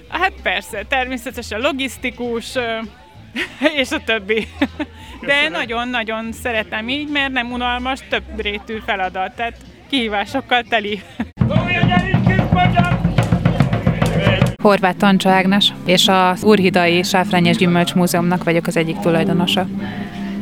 Hát 0.08 0.32
persze, 0.42 0.84
természetesen 0.88 1.60
logisztikus, 1.60 2.54
és 3.82 3.90
a 3.90 4.00
többi. 4.04 4.48
De 5.20 5.48
nagyon-nagyon 5.48 6.32
szeretem 6.32 6.88
így, 6.88 7.08
mert 7.08 7.32
nem 7.32 7.52
unalmas, 7.52 8.00
több 8.08 8.40
rétű 8.42 8.78
feladat, 8.86 9.34
tehát 9.36 9.56
kihívásokkal 9.90 10.62
teli. 10.68 11.02
Horváth 14.62 14.96
Tancsa 14.96 15.30
Ágnes, 15.30 15.72
és 15.86 16.08
az 16.08 16.44
Úrhidai 16.44 17.02
Sáfrányos 17.02 17.56
Gyümölcs 17.56 17.94
Múzeumnak 17.94 18.44
vagyok 18.44 18.66
az 18.66 18.76
egyik 18.76 18.98
tulajdonosa. 18.98 19.66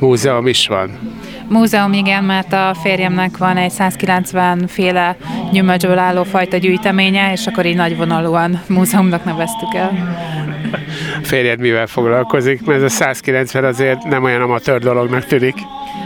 Múzeum 0.01 0.47
is 0.47 0.67
van. 0.67 1.20
Múzeum, 1.51 1.93
igen, 1.93 2.25
mert 2.25 2.53
a 2.53 2.75
férjemnek 2.83 3.37
van 3.37 3.57
egy 3.57 3.71
190 3.71 4.67
féle 4.67 5.17
gyümölcsből 5.53 5.99
álló 5.99 6.23
fajta 6.23 6.57
gyűjteménye, 6.57 7.33
és 7.33 7.47
akkor 7.47 7.67
így 7.67 7.77
nagyvonalúan 7.77 8.61
múzeumnak 8.69 9.25
neveztük 9.25 9.75
el. 9.75 10.17
Férjed 11.23 11.61
mivel 11.61 11.87
foglalkozik? 11.87 12.65
Mert 12.65 12.79
ez 12.79 12.85
a 12.85 12.89
190 12.89 13.65
azért 13.65 14.05
nem 14.05 14.25
olyan 14.25 14.41
amatőr 14.41 14.79
dolognak 14.79 15.25
tűnik. 15.25 15.55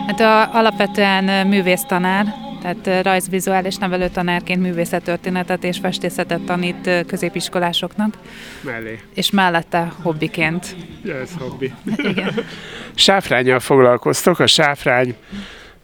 Hát 0.07 0.21
a, 0.21 0.59
alapvetően 0.59 1.47
művésztanár, 1.47 2.35
tehát 2.65 3.05
rajzvizuális 3.05 3.77
nevelőtanárként 3.77 4.61
művészettörténetet 4.61 5.65
és 5.65 5.79
festészetet 5.79 6.41
tanít 6.41 6.91
középiskolásoknak. 7.07 8.15
Mellé. 8.61 9.01
És 9.15 9.31
mellette 9.31 9.93
hobbiként. 10.03 10.77
Ez 11.23 11.31
hobbi. 11.39 11.73
Igen. 11.97 12.35
Sáfrányjal 12.95 13.61
foglalkoztok, 13.61 14.39
a 14.39 14.47
sáfrány 14.47 15.15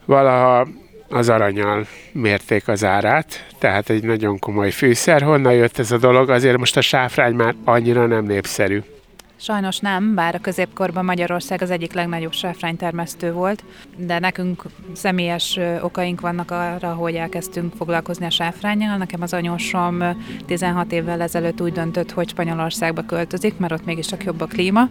valaha 0.04 0.68
az 1.08 1.28
aranyal 1.28 1.86
mérték 2.12 2.68
az 2.68 2.84
árát, 2.84 3.46
tehát 3.58 3.90
egy 3.90 4.02
nagyon 4.02 4.38
komoly 4.38 4.70
fűszer. 4.70 5.22
Honnan 5.22 5.52
jött 5.52 5.78
ez 5.78 5.92
a 5.92 5.98
dolog? 5.98 6.30
Azért 6.30 6.58
most 6.58 6.76
a 6.76 6.80
sáfrány 6.80 7.34
már 7.34 7.54
annyira 7.64 8.06
nem 8.06 8.24
népszerű. 8.24 8.82
Sajnos 9.42 9.78
nem, 9.78 10.14
bár 10.14 10.34
a 10.34 10.38
középkorban 10.38 11.04
Magyarország 11.04 11.62
az 11.62 11.70
egyik 11.70 11.92
legnagyobb 11.92 12.32
sáfránytermesztő 12.32 13.32
volt, 13.32 13.64
de 13.96 14.18
nekünk 14.18 14.62
személyes 14.92 15.58
okaink 15.80 16.20
vannak 16.20 16.50
arra, 16.50 16.92
hogy 16.92 17.14
elkezdtünk 17.14 17.74
foglalkozni 17.76 18.26
a 18.26 18.30
sáfrányjal. 18.30 18.96
Nekem 18.96 19.22
az 19.22 19.32
anyósom 19.32 20.02
16 20.46 20.92
évvel 20.92 21.20
ezelőtt 21.20 21.60
úgy 21.60 21.72
döntött, 21.72 22.10
hogy 22.10 22.28
Spanyolországba 22.28 23.02
költözik, 23.02 23.58
mert 23.58 23.72
ott 23.72 23.84
mégiscsak 23.84 24.24
jobb 24.24 24.40
a 24.40 24.46
klíma, 24.46 24.88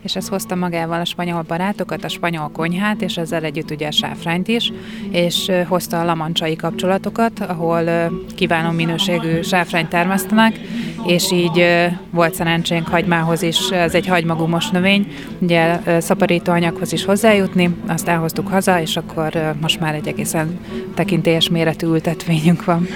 és 0.00 0.16
ez 0.16 0.28
hozta 0.28 0.54
magával 0.54 1.00
a 1.00 1.04
spanyol 1.04 1.42
barátokat, 1.42 2.04
a 2.04 2.08
spanyol 2.08 2.50
konyhát, 2.52 3.02
és 3.02 3.16
ezzel 3.16 3.44
együtt 3.44 3.70
ugye 3.70 3.86
a 3.86 3.90
sáfrányt 3.90 4.48
is, 4.48 4.72
és 5.10 5.50
hozta 5.68 6.00
a 6.00 6.04
lamancsai 6.04 6.56
kapcsolatokat, 6.56 7.40
ahol 7.40 8.10
kiváló 8.34 8.70
minőségű 8.70 9.42
sáfrányt 9.42 9.88
termesztenek, 9.88 10.60
és 11.06 11.32
így 11.32 11.64
volt 12.10 12.34
szerencsénk 12.34 12.88
hagymához 12.88 13.42
is 13.42 13.70
ez 13.94 13.98
egy 13.98 14.06
hagymagumos 14.06 14.70
növény, 14.70 15.06
ugye 15.38 15.78
szaporítóanyaghoz 16.00 16.92
is 16.92 17.04
hozzájutni, 17.04 17.70
azt 17.86 18.08
elhoztuk 18.08 18.48
haza, 18.48 18.80
és 18.80 18.96
akkor 18.96 19.54
most 19.60 19.80
már 19.80 19.94
egy 19.94 20.08
egészen 20.08 20.58
tekintélyes 20.94 21.48
méretű 21.48 21.86
ültetvényünk 21.86 22.64
van. 22.64 22.88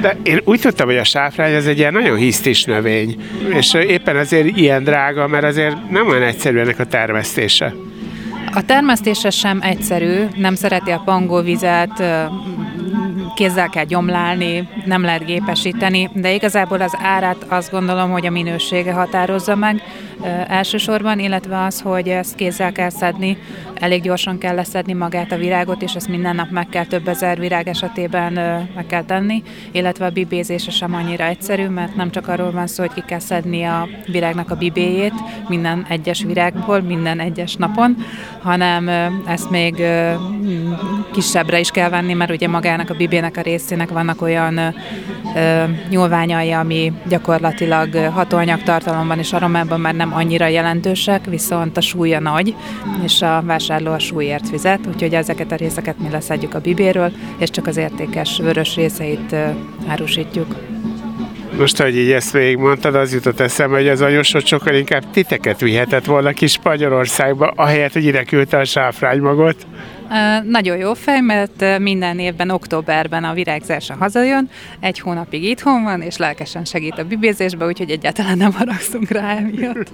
De 0.00 0.16
én 0.22 0.40
úgy 0.44 0.60
tudtam, 0.60 0.86
hogy 0.86 0.96
a 0.96 1.04
sáfrány 1.04 1.52
ez 1.52 1.66
egy 1.66 1.78
ilyen 1.78 1.92
nagyon 1.92 2.16
hisztis 2.16 2.64
növény, 2.64 3.16
és 3.54 3.74
éppen 3.74 4.16
azért 4.16 4.56
ilyen 4.56 4.84
drága, 4.84 5.26
mert 5.26 5.44
azért 5.44 5.90
nem 5.90 6.08
olyan 6.08 6.22
egyszerű 6.22 6.58
ennek 6.58 6.78
a 6.78 6.86
termesztése. 6.86 7.74
A 8.54 8.64
termesztése 8.64 9.30
sem 9.30 9.60
egyszerű, 9.62 10.24
nem 10.36 10.54
szereti 10.54 10.90
a 10.90 11.02
pangóvizet, 11.04 12.02
kézzel 13.42 13.68
kell 13.68 13.84
gyomlálni, 13.84 14.68
nem 14.84 15.02
lehet 15.02 15.24
gépesíteni, 15.24 16.10
de 16.12 16.32
igazából 16.32 16.80
az 16.80 16.96
árát 17.02 17.36
azt 17.48 17.70
gondolom, 17.70 18.10
hogy 18.10 18.26
a 18.26 18.30
minősége 18.30 18.92
határozza 18.92 19.54
meg 19.54 19.82
elsősorban, 20.48 21.18
illetve 21.18 21.64
az, 21.64 21.80
hogy 21.80 22.08
ezt 22.08 22.34
kézzel 22.34 22.72
kell 22.72 22.90
szedni, 22.90 23.38
elég 23.74 24.02
gyorsan 24.02 24.38
kell 24.38 24.54
leszedni 24.54 24.92
magát 24.92 25.32
a 25.32 25.36
virágot, 25.36 25.82
és 25.82 25.94
ezt 25.94 26.08
minden 26.08 26.34
nap 26.34 26.50
meg 26.50 26.68
kell 26.68 26.84
több 26.84 27.08
ezer 27.08 27.38
virág 27.38 27.68
esetében 27.68 28.32
meg 28.74 28.86
kell 28.86 29.04
tenni, 29.04 29.42
illetve 29.70 30.06
a 30.06 30.10
bibézése 30.10 30.70
sem 30.70 30.94
annyira 30.94 31.24
egyszerű, 31.24 31.66
mert 31.66 31.96
nem 31.96 32.10
csak 32.10 32.28
arról 32.28 32.50
van 32.50 32.66
szó, 32.66 32.82
hogy 32.82 32.94
ki 32.94 33.02
kell 33.06 33.18
szedni 33.18 33.62
a 33.62 33.88
virágnak 34.06 34.50
a 34.50 34.56
bibéjét 34.56 35.14
minden 35.48 35.86
egyes 35.88 36.22
virágból, 36.22 36.80
minden 36.80 37.20
egyes 37.20 37.54
napon, 37.56 37.96
hanem 38.42 38.88
ezt 39.26 39.50
még 39.50 39.82
kisebbre 41.12 41.58
is 41.58 41.70
kell 41.70 41.88
venni, 41.88 42.12
mert 42.12 42.30
ugye 42.30 42.48
magának 42.48 42.90
a 42.90 42.94
bibének 42.94 43.36
a 43.36 43.40
részének 43.40 43.88
vannak 43.88 44.22
olyan 44.22 44.74
nyúlványai, 45.88 46.50
ami 46.50 46.92
gyakorlatilag 47.08 47.94
hatóanyag 47.94 48.62
tartalomban 48.62 49.18
és 49.18 49.32
aromában 49.32 49.80
már 49.80 49.94
nem 49.94 50.11
annyira 50.12 50.46
jelentősek, 50.46 51.24
viszont 51.24 51.76
a 51.76 51.80
súlya 51.80 52.20
nagy, 52.20 52.54
és 53.04 53.22
a 53.22 53.42
vásárló 53.46 53.92
a 53.92 53.98
súlyért 53.98 54.48
fizet, 54.48 54.86
úgyhogy 54.86 55.14
ezeket 55.14 55.52
a 55.52 55.56
részeket 55.56 55.98
mi 55.98 56.08
leszedjük 56.10 56.54
a 56.54 56.60
bibéről, 56.60 57.12
és 57.38 57.50
csak 57.50 57.66
az 57.66 57.76
értékes 57.76 58.38
vörös 58.38 58.74
részeit 58.74 59.34
árusítjuk. 59.86 60.56
Most, 61.58 61.82
hogy 61.82 61.96
így 61.96 62.10
ezt 62.10 62.32
végigmondtad, 62.32 62.94
az 62.94 63.12
jutott 63.12 63.40
eszembe, 63.40 63.76
hogy 63.76 63.88
az 63.88 64.00
anyósod 64.00 64.46
sokkal 64.46 64.74
inkább 64.74 65.10
titeket 65.10 65.60
vihetett 65.60 66.04
volna 66.04 66.32
ki 66.32 66.46
Spanyolországba, 66.46 67.52
ahelyett, 67.56 67.92
hogy 67.92 68.04
ide 68.04 68.24
küldte 68.24 68.58
a 68.58 68.64
sáfránymagot. 68.64 69.66
Nagyon 70.44 70.76
jó 70.76 70.94
fej, 70.94 71.20
mert 71.20 71.78
minden 71.78 72.18
évben 72.18 72.50
októberben 72.50 73.24
a 73.24 73.32
virágzása 73.32 73.94
hazajön, 73.94 74.50
egy 74.80 74.98
hónapig 74.98 75.44
itthon 75.44 75.82
van, 75.82 76.00
és 76.00 76.16
lelkesen 76.16 76.64
segít 76.64 76.98
a 76.98 77.04
bibézésbe, 77.04 77.66
úgyhogy 77.66 77.90
egyáltalán 77.90 78.36
nem 78.36 78.52
haragszunk 78.52 79.10
rá 79.10 79.36
emiatt. 79.36 79.92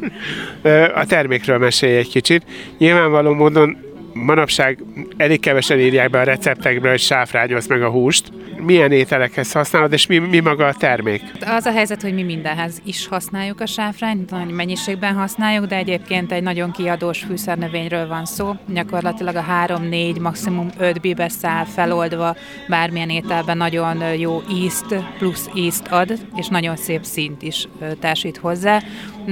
A 0.95 1.07
termékről 1.07 1.59
mesélj 1.59 1.97
egy 1.97 2.09
kicsit. 2.09 2.43
Nyilvánvaló 2.79 3.35
módon 3.35 3.77
manapság 4.12 4.79
elég 5.17 5.41
kevesen 5.41 5.79
írják 5.79 6.11
be 6.11 6.21
a 6.21 6.23
receptekbe, 6.23 6.88
hogy 6.88 6.99
sáfrányoz 6.99 7.67
meg 7.67 7.83
a 7.83 7.91
húst. 7.91 8.33
Milyen 8.57 8.93
ételekhez 8.93 9.53
használod, 9.53 9.93
és 9.93 10.07
mi, 10.07 10.19
mi 10.19 10.41
maga 10.41 10.67
a 10.67 10.75
termék? 10.75 11.23
Az 11.41 11.67
a 11.67 11.71
helyzet, 11.71 12.03
hogy 12.03 12.15
mi 12.15 12.23
mindenhez 12.23 12.81
is 12.85 13.07
használjuk 13.07 13.61
a 13.61 13.67
sáfrányt, 13.67 14.31
nagy 14.31 14.50
mennyiségben 14.50 15.15
használjuk, 15.15 15.67
de 15.67 15.77
egyébként 15.77 16.33
egy 16.33 16.43
nagyon 16.43 16.71
kiadós 16.71 17.19
fűszernövényről 17.23 18.09
van 18.09 18.25
szó. 18.25 18.53
Gyakorlatilag 18.67 19.37
a 19.37 19.45
3-4, 19.67 20.21
maximum 20.21 20.71
5 20.79 21.00
bibe 21.00 21.29
száll 21.29 21.65
feloldva 21.65 22.37
bármilyen 22.69 23.11
ételben 23.11 23.57
nagyon 23.57 24.17
jó 24.17 24.43
ízt, 24.53 24.95
plusz 25.19 25.49
ízt 25.55 25.87
ad, 25.87 26.12
és 26.37 26.47
nagyon 26.47 26.77
szép 26.77 27.05
szint 27.05 27.43
is 27.43 27.69
társít 28.00 28.37
hozzá. 28.37 28.83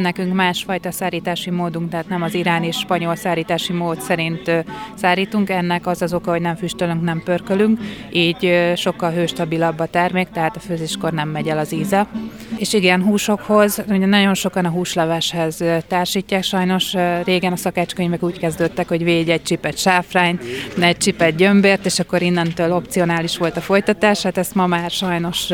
Nekünk 0.02 0.34
másfajta 0.34 0.90
szárítási 0.90 1.50
módunk, 1.50 1.90
tehát 1.90 2.08
nem 2.08 2.22
az 2.22 2.34
iráni 2.34 2.66
és 2.66 2.76
spanyol 2.76 3.16
szárítási 3.16 3.72
mód 3.72 4.00
szerint 4.00 4.50
szárítunk. 4.94 5.50
Ennek 5.50 5.86
az 5.86 6.02
az 6.02 6.14
oka, 6.14 6.30
hogy 6.30 6.40
nem 6.40 6.56
füstölünk, 6.56 7.02
nem 7.02 7.22
pörkölünk, 7.24 7.80
így 8.12 8.72
sokkal 8.76 9.10
hőstabilabb 9.10 9.78
a 9.78 9.86
termék, 9.86 10.28
tehát 10.28 10.56
a 10.56 10.60
főzéskor 10.60 11.12
nem 11.12 11.28
megy 11.28 11.48
el 11.48 11.58
az 11.58 11.72
íze. 11.72 12.06
És 12.56 12.72
igen, 12.72 13.02
húsokhoz, 13.02 13.82
ugye 13.88 14.06
nagyon 14.06 14.34
sokan 14.34 14.64
a 14.64 14.70
húsleveshez 14.70 15.64
társítják, 15.88 16.42
sajnos 16.42 16.94
régen 17.24 17.52
a 17.52 17.56
szakácskönyvek 17.56 18.22
úgy 18.22 18.38
kezdődtek, 18.38 18.88
hogy 18.88 19.04
védj 19.04 19.30
egy 19.30 19.42
csipet 19.42 19.78
sáfrányt, 19.78 20.42
egy 20.80 20.96
csipet 20.96 21.36
gyömbért, 21.36 21.86
és 21.86 21.98
akkor 21.98 22.22
innentől 22.22 22.72
opcionális 22.72 23.38
volt 23.38 23.56
a 23.56 23.60
folytatás, 23.60 24.22
hát 24.22 24.38
ezt 24.38 24.54
ma 24.54 24.66
már 24.66 24.90
sajnos 24.90 25.50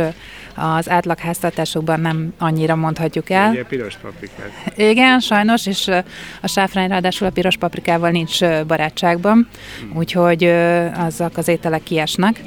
az 0.55 0.91
átlagháztartásokban 0.91 2.01
nem 2.01 2.33
annyira 2.39 2.77
mondhatjuk 2.77 3.31
el. 3.31 3.51
Ugye 3.51 3.65
piros 3.65 3.97
paprikát. 4.37 4.91
Igen, 4.91 5.21
sajnos, 5.21 5.67
és 5.67 5.91
a 6.41 6.49
sáfrány 6.49 6.89
ráadásul 6.89 7.27
a 7.27 7.31
piros 7.31 7.57
paprikával 7.57 8.11
nincs 8.11 8.45
barátságban, 8.67 9.49
úgyhogy 9.95 10.45
azok 10.97 11.37
az 11.37 11.49
ételek 11.49 11.83
kiesnek 11.83 12.41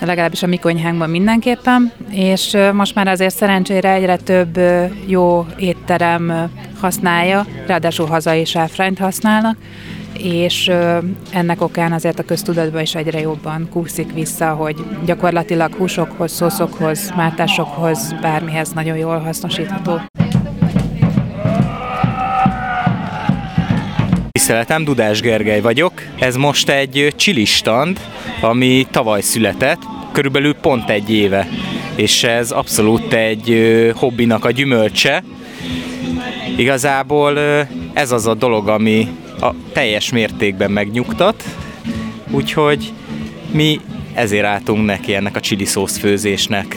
legalábbis 0.00 0.42
a 0.42 0.46
mi 0.46 0.56
konyhánkban 0.56 1.10
mindenképpen, 1.10 1.92
és 2.10 2.56
most 2.72 2.94
már 2.94 3.08
azért 3.08 3.34
szerencsére 3.34 3.92
egyre 3.92 4.16
több 4.16 4.60
jó 5.06 5.46
étterem 5.56 6.50
használja, 6.80 7.46
ráadásul 7.66 8.06
hazai 8.06 8.44
sáfrányt 8.44 8.98
használnak, 8.98 9.56
és 10.18 10.70
ennek 11.30 11.62
okán 11.62 11.92
azért 11.92 12.18
a 12.18 12.24
köztudatban 12.24 12.82
is 12.82 12.94
egyre 12.94 13.20
jobban 13.20 13.68
kúszik 13.70 14.12
vissza, 14.12 14.48
hogy 14.48 14.76
gyakorlatilag 15.04 15.74
húsokhoz, 15.74 16.32
szószokhoz, 16.32 17.12
mártásokhoz, 17.16 18.14
bármihez 18.20 18.72
nagyon 18.72 18.96
jól 18.96 19.18
hasznosítható. 19.18 20.00
Tiszteletem, 24.36 24.84
Dudás 24.84 25.20
Gergely 25.20 25.60
vagyok. 25.60 25.92
Ez 26.18 26.36
most 26.36 26.68
egy 26.68 27.14
chili 27.16 27.44
stand, 27.44 28.00
ami 28.40 28.86
tavaly 28.90 29.20
született, 29.20 29.82
körülbelül 30.12 30.54
pont 30.54 30.90
egy 30.90 31.10
éve. 31.10 31.48
És 31.94 32.24
ez 32.24 32.50
abszolút 32.50 33.12
egy 33.12 33.92
hobbinak 33.94 34.44
a 34.44 34.50
gyümölcse. 34.50 35.24
Igazából 36.56 37.38
ez 37.92 38.12
az 38.12 38.26
a 38.26 38.34
dolog, 38.34 38.68
ami 38.68 39.08
a 39.40 39.50
teljes 39.72 40.10
mértékben 40.10 40.70
megnyugtat, 40.70 41.44
úgyhogy 42.30 42.92
mi 43.50 43.80
ezért 44.14 44.46
álltunk 44.46 44.84
neki 44.84 45.14
ennek 45.14 45.36
a 45.36 45.40
chili 45.40 45.64
szósz 45.64 45.98
főzésnek. 45.98 46.76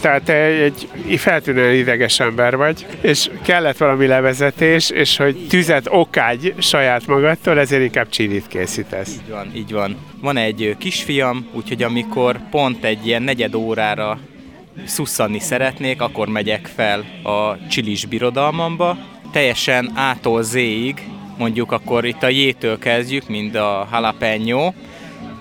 Tehát 0.00 0.22
te 0.22 0.34
egy 0.34 0.88
feltűnően 1.16 1.74
ideges 1.74 2.20
ember 2.20 2.56
vagy, 2.56 2.86
és 3.00 3.30
kellett 3.42 3.76
valami 3.76 4.06
levezetés, 4.06 4.90
és 4.90 5.16
hogy 5.16 5.46
tüzet 5.48 5.86
okágy 5.90 6.54
saját 6.58 7.06
magadtól, 7.06 7.58
ezért 7.58 7.82
inkább 7.82 8.08
csilit 8.08 8.46
készítesz. 8.46 9.12
Így 9.12 9.30
van, 9.30 9.50
így 9.54 9.72
van. 9.72 9.96
Van 10.20 10.36
egy 10.36 10.76
kisfiam, 10.78 11.46
úgyhogy 11.52 11.82
amikor 11.82 12.40
pont 12.50 12.84
egy 12.84 13.06
ilyen 13.06 13.22
negyed 13.22 13.54
órára 13.54 14.18
szusszanni 14.86 15.38
szeretnék, 15.38 16.02
akkor 16.02 16.28
megyek 16.28 16.70
fel 16.74 17.04
a 17.22 17.68
csilis 17.68 18.06
birodalmamba. 18.06 18.96
Teljesen 19.32 19.84
A-tól 19.86 20.42
Z-ig 20.42 21.02
mondjuk 21.38 21.72
akkor 21.72 22.04
itt 22.04 22.22
a 22.22 22.28
J-től 22.28 22.78
kezdjük, 22.78 23.28
mint 23.28 23.56
a 23.56 23.88
jalapeno, 23.92 24.72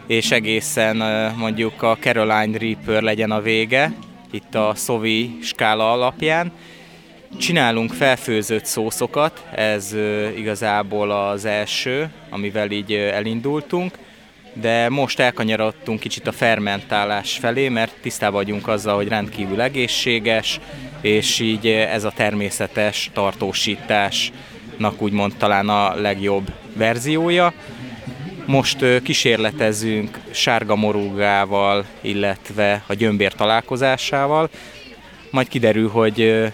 és 0.08 0.32
egészen 0.32 1.04
mondjuk 1.38 1.84
a 1.84 1.98
Caroline 2.00 2.58
Reaper 2.58 3.02
legyen 3.02 3.32
a 3.32 3.42
vége, 3.42 3.94
itt 4.32 4.56
a 4.56 4.74
Sovi 4.76 5.38
skála 5.42 5.92
alapján. 5.92 6.52
Csinálunk 7.38 7.94
felfőzött 7.94 8.66
szószokat, 8.66 9.46
ez 9.56 9.96
igazából 10.38 11.12
az 11.12 11.46
első, 11.46 12.10
amivel 12.30 12.72
így 12.72 12.94
elindultunk, 12.94 13.98
de 14.54 14.90
most 14.90 15.20
elkanyarodtunk 15.20 16.00
kicsit 16.00 16.28
a 16.28 16.32
fermentálás 16.32 17.38
felé, 17.38 17.70
mert 17.70 17.96
tisztában 18.02 18.36
vagyunk 18.36 18.68
azzal, 18.68 18.96
hogy 18.96 19.08
rendkívül 19.08 19.62
egészséges, 19.62 20.60
és 21.02 21.40
így 21.40 21.68
ez 21.68 22.04
a 22.04 22.12
természetes 22.16 23.10
tartósítás 23.14 24.32
úgymond 24.98 25.34
talán 25.38 25.70
a 25.70 25.96
legjobb 25.96 26.54
verziója. 26.74 27.54
Most 28.50 29.02
kísérletezünk 29.04 30.20
sárga 30.32 30.76
morúgával, 30.76 31.86
illetve 32.02 32.84
a 32.88 32.94
gyömbér 32.94 33.34
találkozásával. 33.34 34.50
Majd 35.32 35.48
kiderül, 35.48 35.90
hogy 35.90 36.48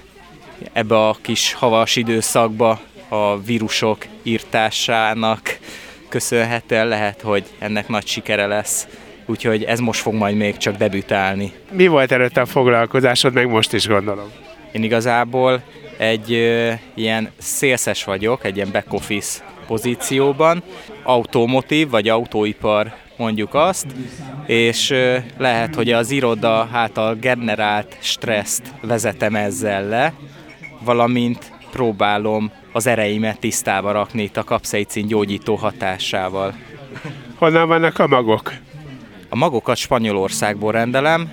ebbe 0.73 1.07
a 1.07 1.17
kis 1.21 1.53
havas 1.53 1.95
időszakba 1.95 2.79
a 3.07 3.41
vírusok 3.41 4.05
írtásának 4.23 5.59
köszönhetően 6.09 6.87
lehet, 6.87 7.21
hogy 7.21 7.43
ennek 7.59 7.87
nagy 7.87 8.07
sikere 8.07 8.45
lesz. 8.45 8.87
Úgyhogy 9.25 9.63
ez 9.63 9.79
most 9.79 10.01
fog 10.01 10.13
majd 10.13 10.35
még 10.35 10.57
csak 10.57 10.75
debütálni. 10.75 11.51
Mi 11.71 11.87
volt 11.87 12.11
előtte 12.11 12.41
a 12.41 12.45
foglalkozásod, 12.45 13.33
meg 13.33 13.49
most 13.49 13.73
is 13.73 13.87
gondolom? 13.87 14.31
Én 14.71 14.83
igazából 14.83 15.63
egy 15.97 16.31
ö, 16.33 16.71
ilyen 16.93 17.31
szélszes 17.37 18.03
vagyok, 18.03 18.45
egy 18.45 18.55
ilyen 18.55 18.71
back 18.71 18.93
office 18.93 19.43
pozícióban, 19.67 20.63
automotív 21.03 21.89
vagy 21.89 22.09
autóipar 22.09 22.93
mondjuk 23.17 23.53
azt, 23.53 23.85
és 24.45 24.93
lehet, 25.37 25.75
hogy 25.75 25.91
az 25.91 26.11
iroda 26.11 26.69
által 26.71 27.15
generált 27.15 27.97
stresszt 27.99 28.73
vezetem 28.81 29.35
ezzel 29.35 29.87
le, 29.87 30.13
valamint 30.83 31.51
próbálom 31.71 32.51
az 32.71 32.87
ereimet 32.87 33.39
tisztába 33.39 33.91
rakni 33.91 34.23
itt 34.23 34.37
a 34.37 34.43
kapszaicin 34.43 35.07
gyógyító 35.07 35.55
hatásával. 35.55 36.53
Honnan 37.35 37.67
vannak 37.67 37.99
a 37.99 38.07
magok? 38.07 38.53
A 39.29 39.35
magokat 39.35 39.77
Spanyolországból 39.77 40.71
rendelem. 40.71 41.29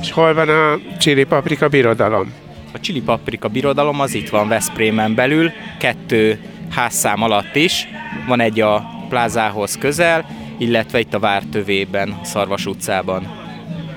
És 0.00 0.12
hol 0.12 0.34
van 0.34 0.48
a 0.48 0.78
csili 0.98 1.24
paprika 1.24 1.68
birodalom? 1.68 2.32
A 2.74 2.80
Chili 2.80 3.00
Paprika 3.00 3.48
Birodalom 3.48 4.00
az 4.00 4.14
itt 4.14 4.28
van 4.28 4.48
Veszprémen 4.48 5.14
belül, 5.14 5.50
kettő 5.78 6.38
házszám 6.72 7.22
alatt 7.22 7.56
is. 7.56 7.88
Van 8.26 8.40
egy 8.40 8.60
a 8.60 8.84
plázához 9.08 9.78
közel, 9.78 10.26
illetve 10.58 10.98
itt 10.98 11.14
a 11.14 11.18
Vártövében, 11.18 12.20
Szarvas 12.22 12.66
utcában. 12.66 13.40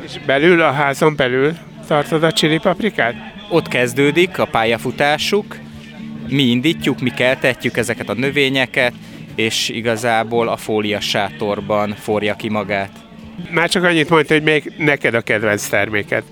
És 0.06 0.12
belül, 0.26 0.62
a 0.62 0.72
házon 0.72 1.16
belül 1.16 1.54
tartod 1.88 2.24
a 2.24 2.32
Chili 2.32 2.58
Paprikát? 2.58 3.16
Ott 3.50 3.68
kezdődik 3.68 4.40
a 4.40 4.46
pályafutásuk, 4.46 5.58
mi 6.28 6.44
indítjuk, 6.44 7.00
mi 7.00 7.10
keltetjük 7.10 7.78
ezeket 7.78 8.10
a 8.10 8.14
növényeket, 8.14 8.94
és 9.36 9.70
igazából 9.70 10.48
a 10.48 10.58
fólia 10.58 11.00
sátorban 11.00 11.96
forja 12.00 12.36
ki 12.36 12.50
magát. 12.50 12.92
Már 13.52 13.70
csak 13.70 13.84
annyit 13.84 14.10
mondta, 14.10 14.34
hogy 14.34 14.44
még 14.44 14.74
neked 14.78 15.14
a 15.14 15.22
kedvenc 15.22 15.68
terméket. 15.68 16.24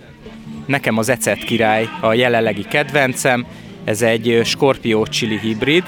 Nekem 0.65 0.97
az 0.97 1.09
Ecet 1.09 1.43
király 1.43 1.87
a 2.01 2.13
jelenlegi 2.13 2.63
kedvencem, 2.63 3.45
ez 3.83 4.01
egy 4.01 4.41
Scorpio 4.43 5.05
chili 5.05 5.39
hibrid, 5.39 5.83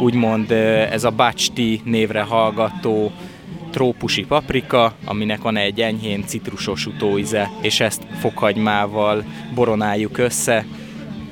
úgymond 0.00 0.50
ez 0.90 1.04
a 1.04 1.10
Bacsti 1.10 1.80
névre 1.84 2.20
hallgató 2.20 3.12
trópusi 3.70 4.24
paprika, 4.24 4.92
aminek 5.04 5.42
van 5.42 5.56
egy 5.56 5.80
enyhén 5.80 6.26
citrusos 6.26 6.86
utóize, 6.86 7.50
és 7.60 7.80
ezt 7.80 8.02
fokhagymával 8.20 9.24
boronáljuk 9.54 10.18
össze, 10.18 10.64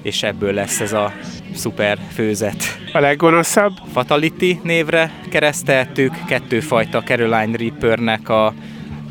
és 0.02 0.22
ebből 0.22 0.52
lesz 0.52 0.80
ez 0.80 0.92
a 0.92 1.12
szuper 1.54 1.98
főzet. 2.12 2.62
A 2.92 2.98
leggonoszabb? 2.98 3.72
Fatality 3.92 4.60
névre 4.62 5.12
kereszteltük, 5.28 6.12
kettőfajta 6.26 7.02
Caroline 7.02 7.56
Reapernek 7.56 8.28
a 8.28 8.54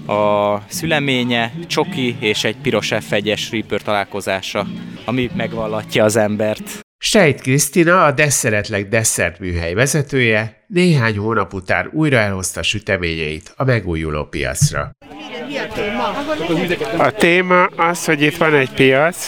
a 0.09 0.62
szüleménye, 0.67 1.51
csoki 1.67 2.15
és 2.19 2.43
egy 2.43 2.55
piros 2.55 2.88
f 2.88 3.12
Reaper 3.51 3.81
találkozása. 3.81 4.67
ami 5.05 5.29
megvallatja 5.35 6.03
az 6.03 6.15
embert. 6.15 6.88
Sejt 7.01 7.41
Krisztina, 7.41 8.05
a 8.05 8.12
Desszeretleg 8.12 8.88
Desszert 8.88 9.39
műhely 9.39 9.73
vezetője, 9.73 10.63
néhány 10.67 11.17
hónap 11.17 11.53
után 11.53 11.89
újra 11.93 12.17
elhozta 12.17 12.63
süteményeit 12.63 13.53
a 13.55 13.63
megújuló 13.63 14.25
piacra. 14.25 14.91
A 16.97 17.11
téma 17.11 17.63
az, 17.63 18.05
hogy 18.05 18.21
itt 18.21 18.37
van 18.37 18.53
egy 18.53 18.69
piac, 18.69 19.27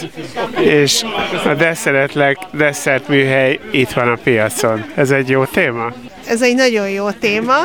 és 0.60 1.04
a 1.46 1.54
Desszeretleg 1.54 2.38
Desszert 2.52 3.08
műhely 3.08 3.60
itt 3.72 3.90
van 3.90 4.08
a 4.08 4.18
piacon. 4.24 4.86
Ez 4.96 5.12
egy 5.12 5.30
jó 5.30 5.46
téma? 5.46 5.94
Ez 6.28 6.42
egy 6.42 6.56
nagyon 6.56 6.90
jó 6.90 7.12
téma. 7.12 7.56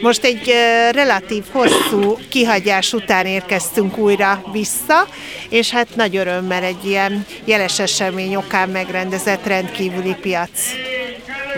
Most 0.00 0.24
egy 0.24 0.52
relatív 0.92 1.44
hosszú 1.52 2.18
kihagyás 2.28 2.92
után 2.92 3.26
érkeztünk 3.26 3.98
újra 3.98 4.42
vissza, 4.52 5.06
és 5.48 5.70
hát 5.70 5.88
nagy 5.94 6.16
örömmel 6.16 6.62
egy 6.62 6.84
ilyen 6.84 7.26
jeles 7.44 7.78
esemény 7.78 8.34
okán 8.34 8.68
megrendezett 8.68 9.46
rendkívüli 9.46 10.14
piac. 10.20 10.50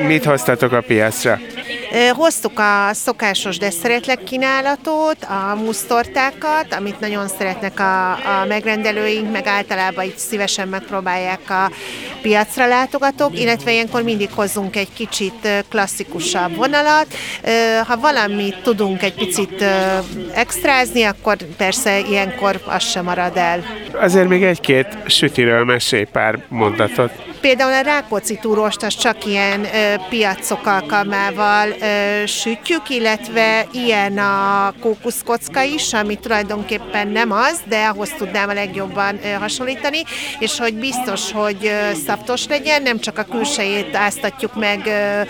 Mit 0.07 0.25
hoztatok 0.25 0.73
a 0.73 0.81
piacra? 0.81 1.39
Hoztuk 2.13 2.59
a 2.59 2.89
szokásos 2.93 3.59
desszeretleg 3.59 4.19
kínálatot, 4.25 5.17
a 5.25 5.55
musztortákat, 5.55 6.75
amit 6.75 7.01
nagyon 7.01 7.29
szeretnek 7.29 7.81
a, 7.81 8.11
a 8.11 8.45
megrendelőink, 8.49 9.33
meg 9.33 9.47
általában 9.47 10.05
így 10.05 10.19
szívesen 10.19 10.69
megpróbálják 10.69 11.51
a 11.51 11.71
piacra 12.23 12.67
látogatók, 12.67 13.41
illetve 13.41 13.73
ilyenkor 13.73 14.03
mindig 14.03 14.29
hozzunk 14.35 14.77
egy 14.77 14.93
kicsit 14.93 15.49
klasszikusabb 15.69 16.57
vonalat. 16.57 17.07
Ha 17.87 17.97
valamit 17.97 18.63
tudunk 18.63 19.03
egy 19.03 19.15
picit 19.15 19.65
extrázni, 20.35 21.03
akkor 21.03 21.37
persze 21.57 21.99
ilyenkor 21.99 22.61
az 22.67 22.83
sem 22.83 23.05
marad 23.05 23.37
el. 23.37 23.65
Azért 23.93 24.29
még 24.29 24.43
egy-két 24.43 24.87
sütiről 25.07 25.65
mesélj 25.65 26.05
pár 26.05 26.39
mondatot. 26.49 27.13
Például 27.41 27.73
a 27.73 27.81
Rákóczi 27.81 28.39
túrost 28.41 28.83
az 28.83 28.95
csak 28.97 29.25
ilyen 29.25 29.65
ö, 29.65 29.95
piacok 30.09 30.67
alkalmával 30.67 31.69
ö, 31.69 32.27
sütjük, 32.27 32.89
illetve 32.89 33.67
ilyen 33.73 34.19
a 34.19 34.75
kókuszkocka 34.81 35.63
is, 35.63 35.93
ami 35.93 36.17
tulajdonképpen 36.17 37.09
nem 37.09 37.33
az, 37.33 37.61
de 37.69 37.85
ahhoz 37.85 38.09
tudnám 38.19 38.49
a 38.49 38.53
legjobban 38.53 39.19
ö, 39.25 39.29
hasonlítani, 39.29 40.03
és 40.39 40.59
hogy 40.59 40.75
biztos, 40.75 41.33
hogy 41.33 41.57
ö, 41.67 41.95
szaptos 42.07 42.47
legyen, 42.47 42.83
nem 42.83 42.99
csak 42.99 43.19
a 43.19 43.23
külsejét 43.23 43.97
áztatjuk 43.97 44.55
meg 44.55 44.83
ö, 44.87 45.21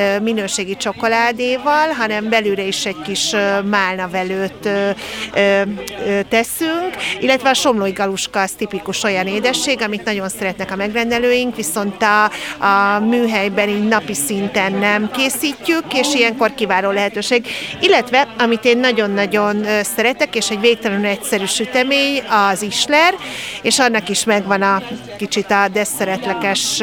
ö, 0.00 0.18
minőségi 0.20 0.76
csokoládéval, 0.76 1.88
hanem 1.88 2.28
belülre 2.28 2.62
is 2.62 2.86
egy 2.86 3.02
kis 3.04 3.32
ö, 3.32 3.60
málnavelőt 3.62 4.66
ö, 4.66 4.90
ö, 5.34 5.62
ö, 6.06 6.20
teszünk, 6.28 6.96
illetve 7.20 7.48
a 7.50 7.54
somlói 7.54 7.92
galuska 7.92 8.40
az 8.40 8.50
tipikus 8.50 9.02
olyan 9.02 9.26
édesség, 9.26 9.82
amit 9.82 10.04
nagyon 10.04 10.28
szeretnek 10.28 10.70
a 10.70 10.76
megrendelőink, 10.76 11.57
viszont 11.58 12.02
a, 12.02 12.24
a 12.64 12.98
műhelyben 12.98 13.68
így 13.68 13.88
napi 13.88 14.14
szinten 14.14 14.72
nem 14.72 15.10
készítjük, 15.10 15.84
és 15.94 16.14
ilyenkor 16.14 16.54
kiváló 16.54 16.90
lehetőség. 16.90 17.46
Illetve, 17.80 18.26
amit 18.38 18.64
én 18.64 18.78
nagyon-nagyon 18.78 19.64
szeretek, 19.82 20.36
és 20.36 20.50
egy 20.50 20.60
végtelenül 20.60 21.06
egyszerű 21.06 21.44
sütemény, 21.44 22.22
az 22.50 22.62
isler, 22.62 23.14
és 23.62 23.78
annak 23.78 24.08
is 24.08 24.24
megvan 24.24 24.62
a 24.62 24.82
kicsit 25.16 25.50
a 25.50 25.68
desszeretlekes 25.72 26.82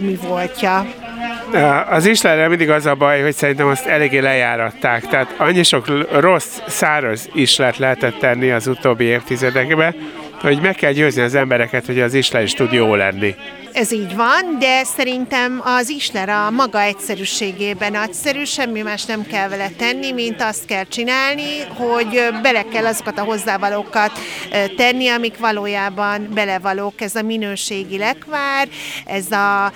mi 0.00 0.18
voltja. 0.28 0.86
Az 1.90 2.06
islerrel 2.06 2.48
mindig 2.48 2.70
az 2.70 2.86
a 2.86 2.94
baj, 2.94 3.22
hogy 3.22 3.34
szerintem 3.34 3.66
azt 3.66 3.86
eléggé 3.86 4.18
lejáratták. 4.18 5.06
Tehát 5.06 5.34
annyi 5.36 5.62
sok 5.62 6.10
rossz, 6.20 6.58
száraz 6.66 7.28
islert 7.34 7.78
lehetett 7.78 8.18
tenni 8.18 8.50
az 8.50 8.66
utóbbi 8.66 9.04
évtizedekben, 9.04 9.94
hogy 10.40 10.60
meg 10.60 10.74
kell 10.74 10.92
győzni 10.92 11.22
az 11.22 11.34
embereket, 11.34 11.86
hogy 11.86 12.00
az 12.00 12.14
isler 12.14 12.42
is 12.42 12.52
tud 12.52 12.72
jó 12.72 12.94
lenni 12.94 13.34
ez 13.76 13.92
így 13.92 14.16
van, 14.16 14.56
de 14.58 14.84
szerintem 14.84 15.60
az 15.64 15.88
Isler 15.88 16.28
a 16.28 16.50
maga 16.50 16.80
egyszerűségében 16.80 17.92
nagyszerű, 17.92 18.44
semmi 18.44 18.80
más 18.80 19.04
nem 19.04 19.26
kell 19.26 19.48
vele 19.48 19.68
tenni, 19.76 20.12
mint 20.12 20.42
azt 20.42 20.64
kell 20.64 20.84
csinálni, 20.84 21.60
hogy 21.74 22.22
bele 22.42 22.62
kell 22.62 22.86
azokat 22.86 23.18
a 23.18 23.24
hozzávalókat 23.24 24.10
tenni, 24.76 25.08
amik 25.08 25.38
valójában 25.38 26.28
belevalók. 26.34 27.00
Ez 27.00 27.14
a 27.14 27.22
minőségi 27.22 27.98
lekvár, 27.98 28.68
ez 29.06 29.30
a 29.30 29.72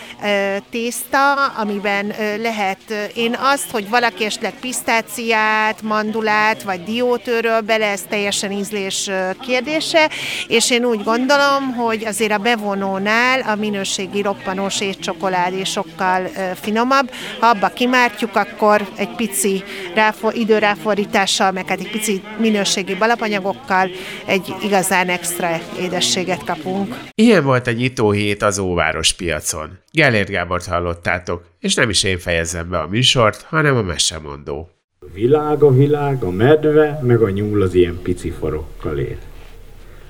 tészta, 0.70 1.34
amiben 1.46 2.14
lehet 2.42 3.10
én 3.14 3.36
azt, 3.40 3.70
hogy 3.70 3.88
valaki 3.88 4.24
esetleg 4.24 4.54
pisztáciát, 4.60 5.82
mandulát 5.82 6.62
vagy 6.62 6.84
diótőről 6.84 7.60
bele, 7.60 7.86
ez 7.86 8.02
teljesen 8.08 8.52
ízlés 8.52 9.10
kérdése, 9.46 10.10
és 10.46 10.70
én 10.70 10.84
úgy 10.84 11.02
gondolom, 11.02 11.74
hogy 11.74 12.04
azért 12.04 12.32
a 12.32 12.38
bevonónál 12.38 13.40
a 13.40 13.54
minőség 13.54 13.88
minőségi 13.96 14.22
roppanós 14.22 14.80
étcsokoládé 14.80 15.64
sokkal 15.64 16.26
finomabb. 16.54 17.10
Ha 17.40 17.46
abba 17.46 17.68
kimártjuk, 17.68 18.36
akkor 18.36 18.88
egy 18.96 19.14
pici 19.16 19.62
ráfor, 19.94 20.34
időráfordítással, 20.34 21.52
meg 21.52 21.68
hát 21.68 21.80
egy 21.80 21.90
pici 21.90 22.22
minőségi 22.38 22.94
balapanyagokkal 22.94 23.88
egy 24.26 24.54
igazán 24.62 25.08
extra 25.08 25.48
édességet 25.80 26.44
kapunk. 26.44 26.98
Ilyen 27.14 27.44
volt 27.44 27.66
a 27.66 27.72
nyitóhét 27.72 28.42
az 28.42 28.58
Óváros 28.58 29.12
piacon. 29.12 29.78
Gellért 29.92 30.30
Gábort 30.30 30.66
hallottátok, 30.66 31.42
és 31.60 31.74
nem 31.74 31.90
is 31.90 32.02
én 32.02 32.18
fejezem 32.18 32.68
be 32.68 32.78
a 32.78 32.86
műsort, 32.86 33.46
hanem 33.48 33.76
a 33.76 33.82
mesemondó. 33.82 34.68
A 35.00 35.06
világ 35.12 35.62
a 35.62 35.72
világ, 35.72 36.22
a 36.22 36.30
medve, 36.30 37.00
meg 37.02 37.20
a 37.20 37.30
nyúl 37.30 37.62
az 37.62 37.74
ilyen 37.74 37.98
pici 38.02 38.30
farokkal 38.30 38.98
él. 38.98 39.18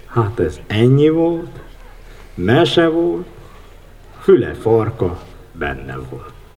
Hát 0.07 0.41
ez 0.41 0.61
ennyi 0.67 1.09
volt, 1.09 1.51
mese 2.35 2.89
volt, 2.89 3.27
füle 4.21 4.55
farka 4.55 5.19
benne 5.53 5.97
volt. 6.11 6.40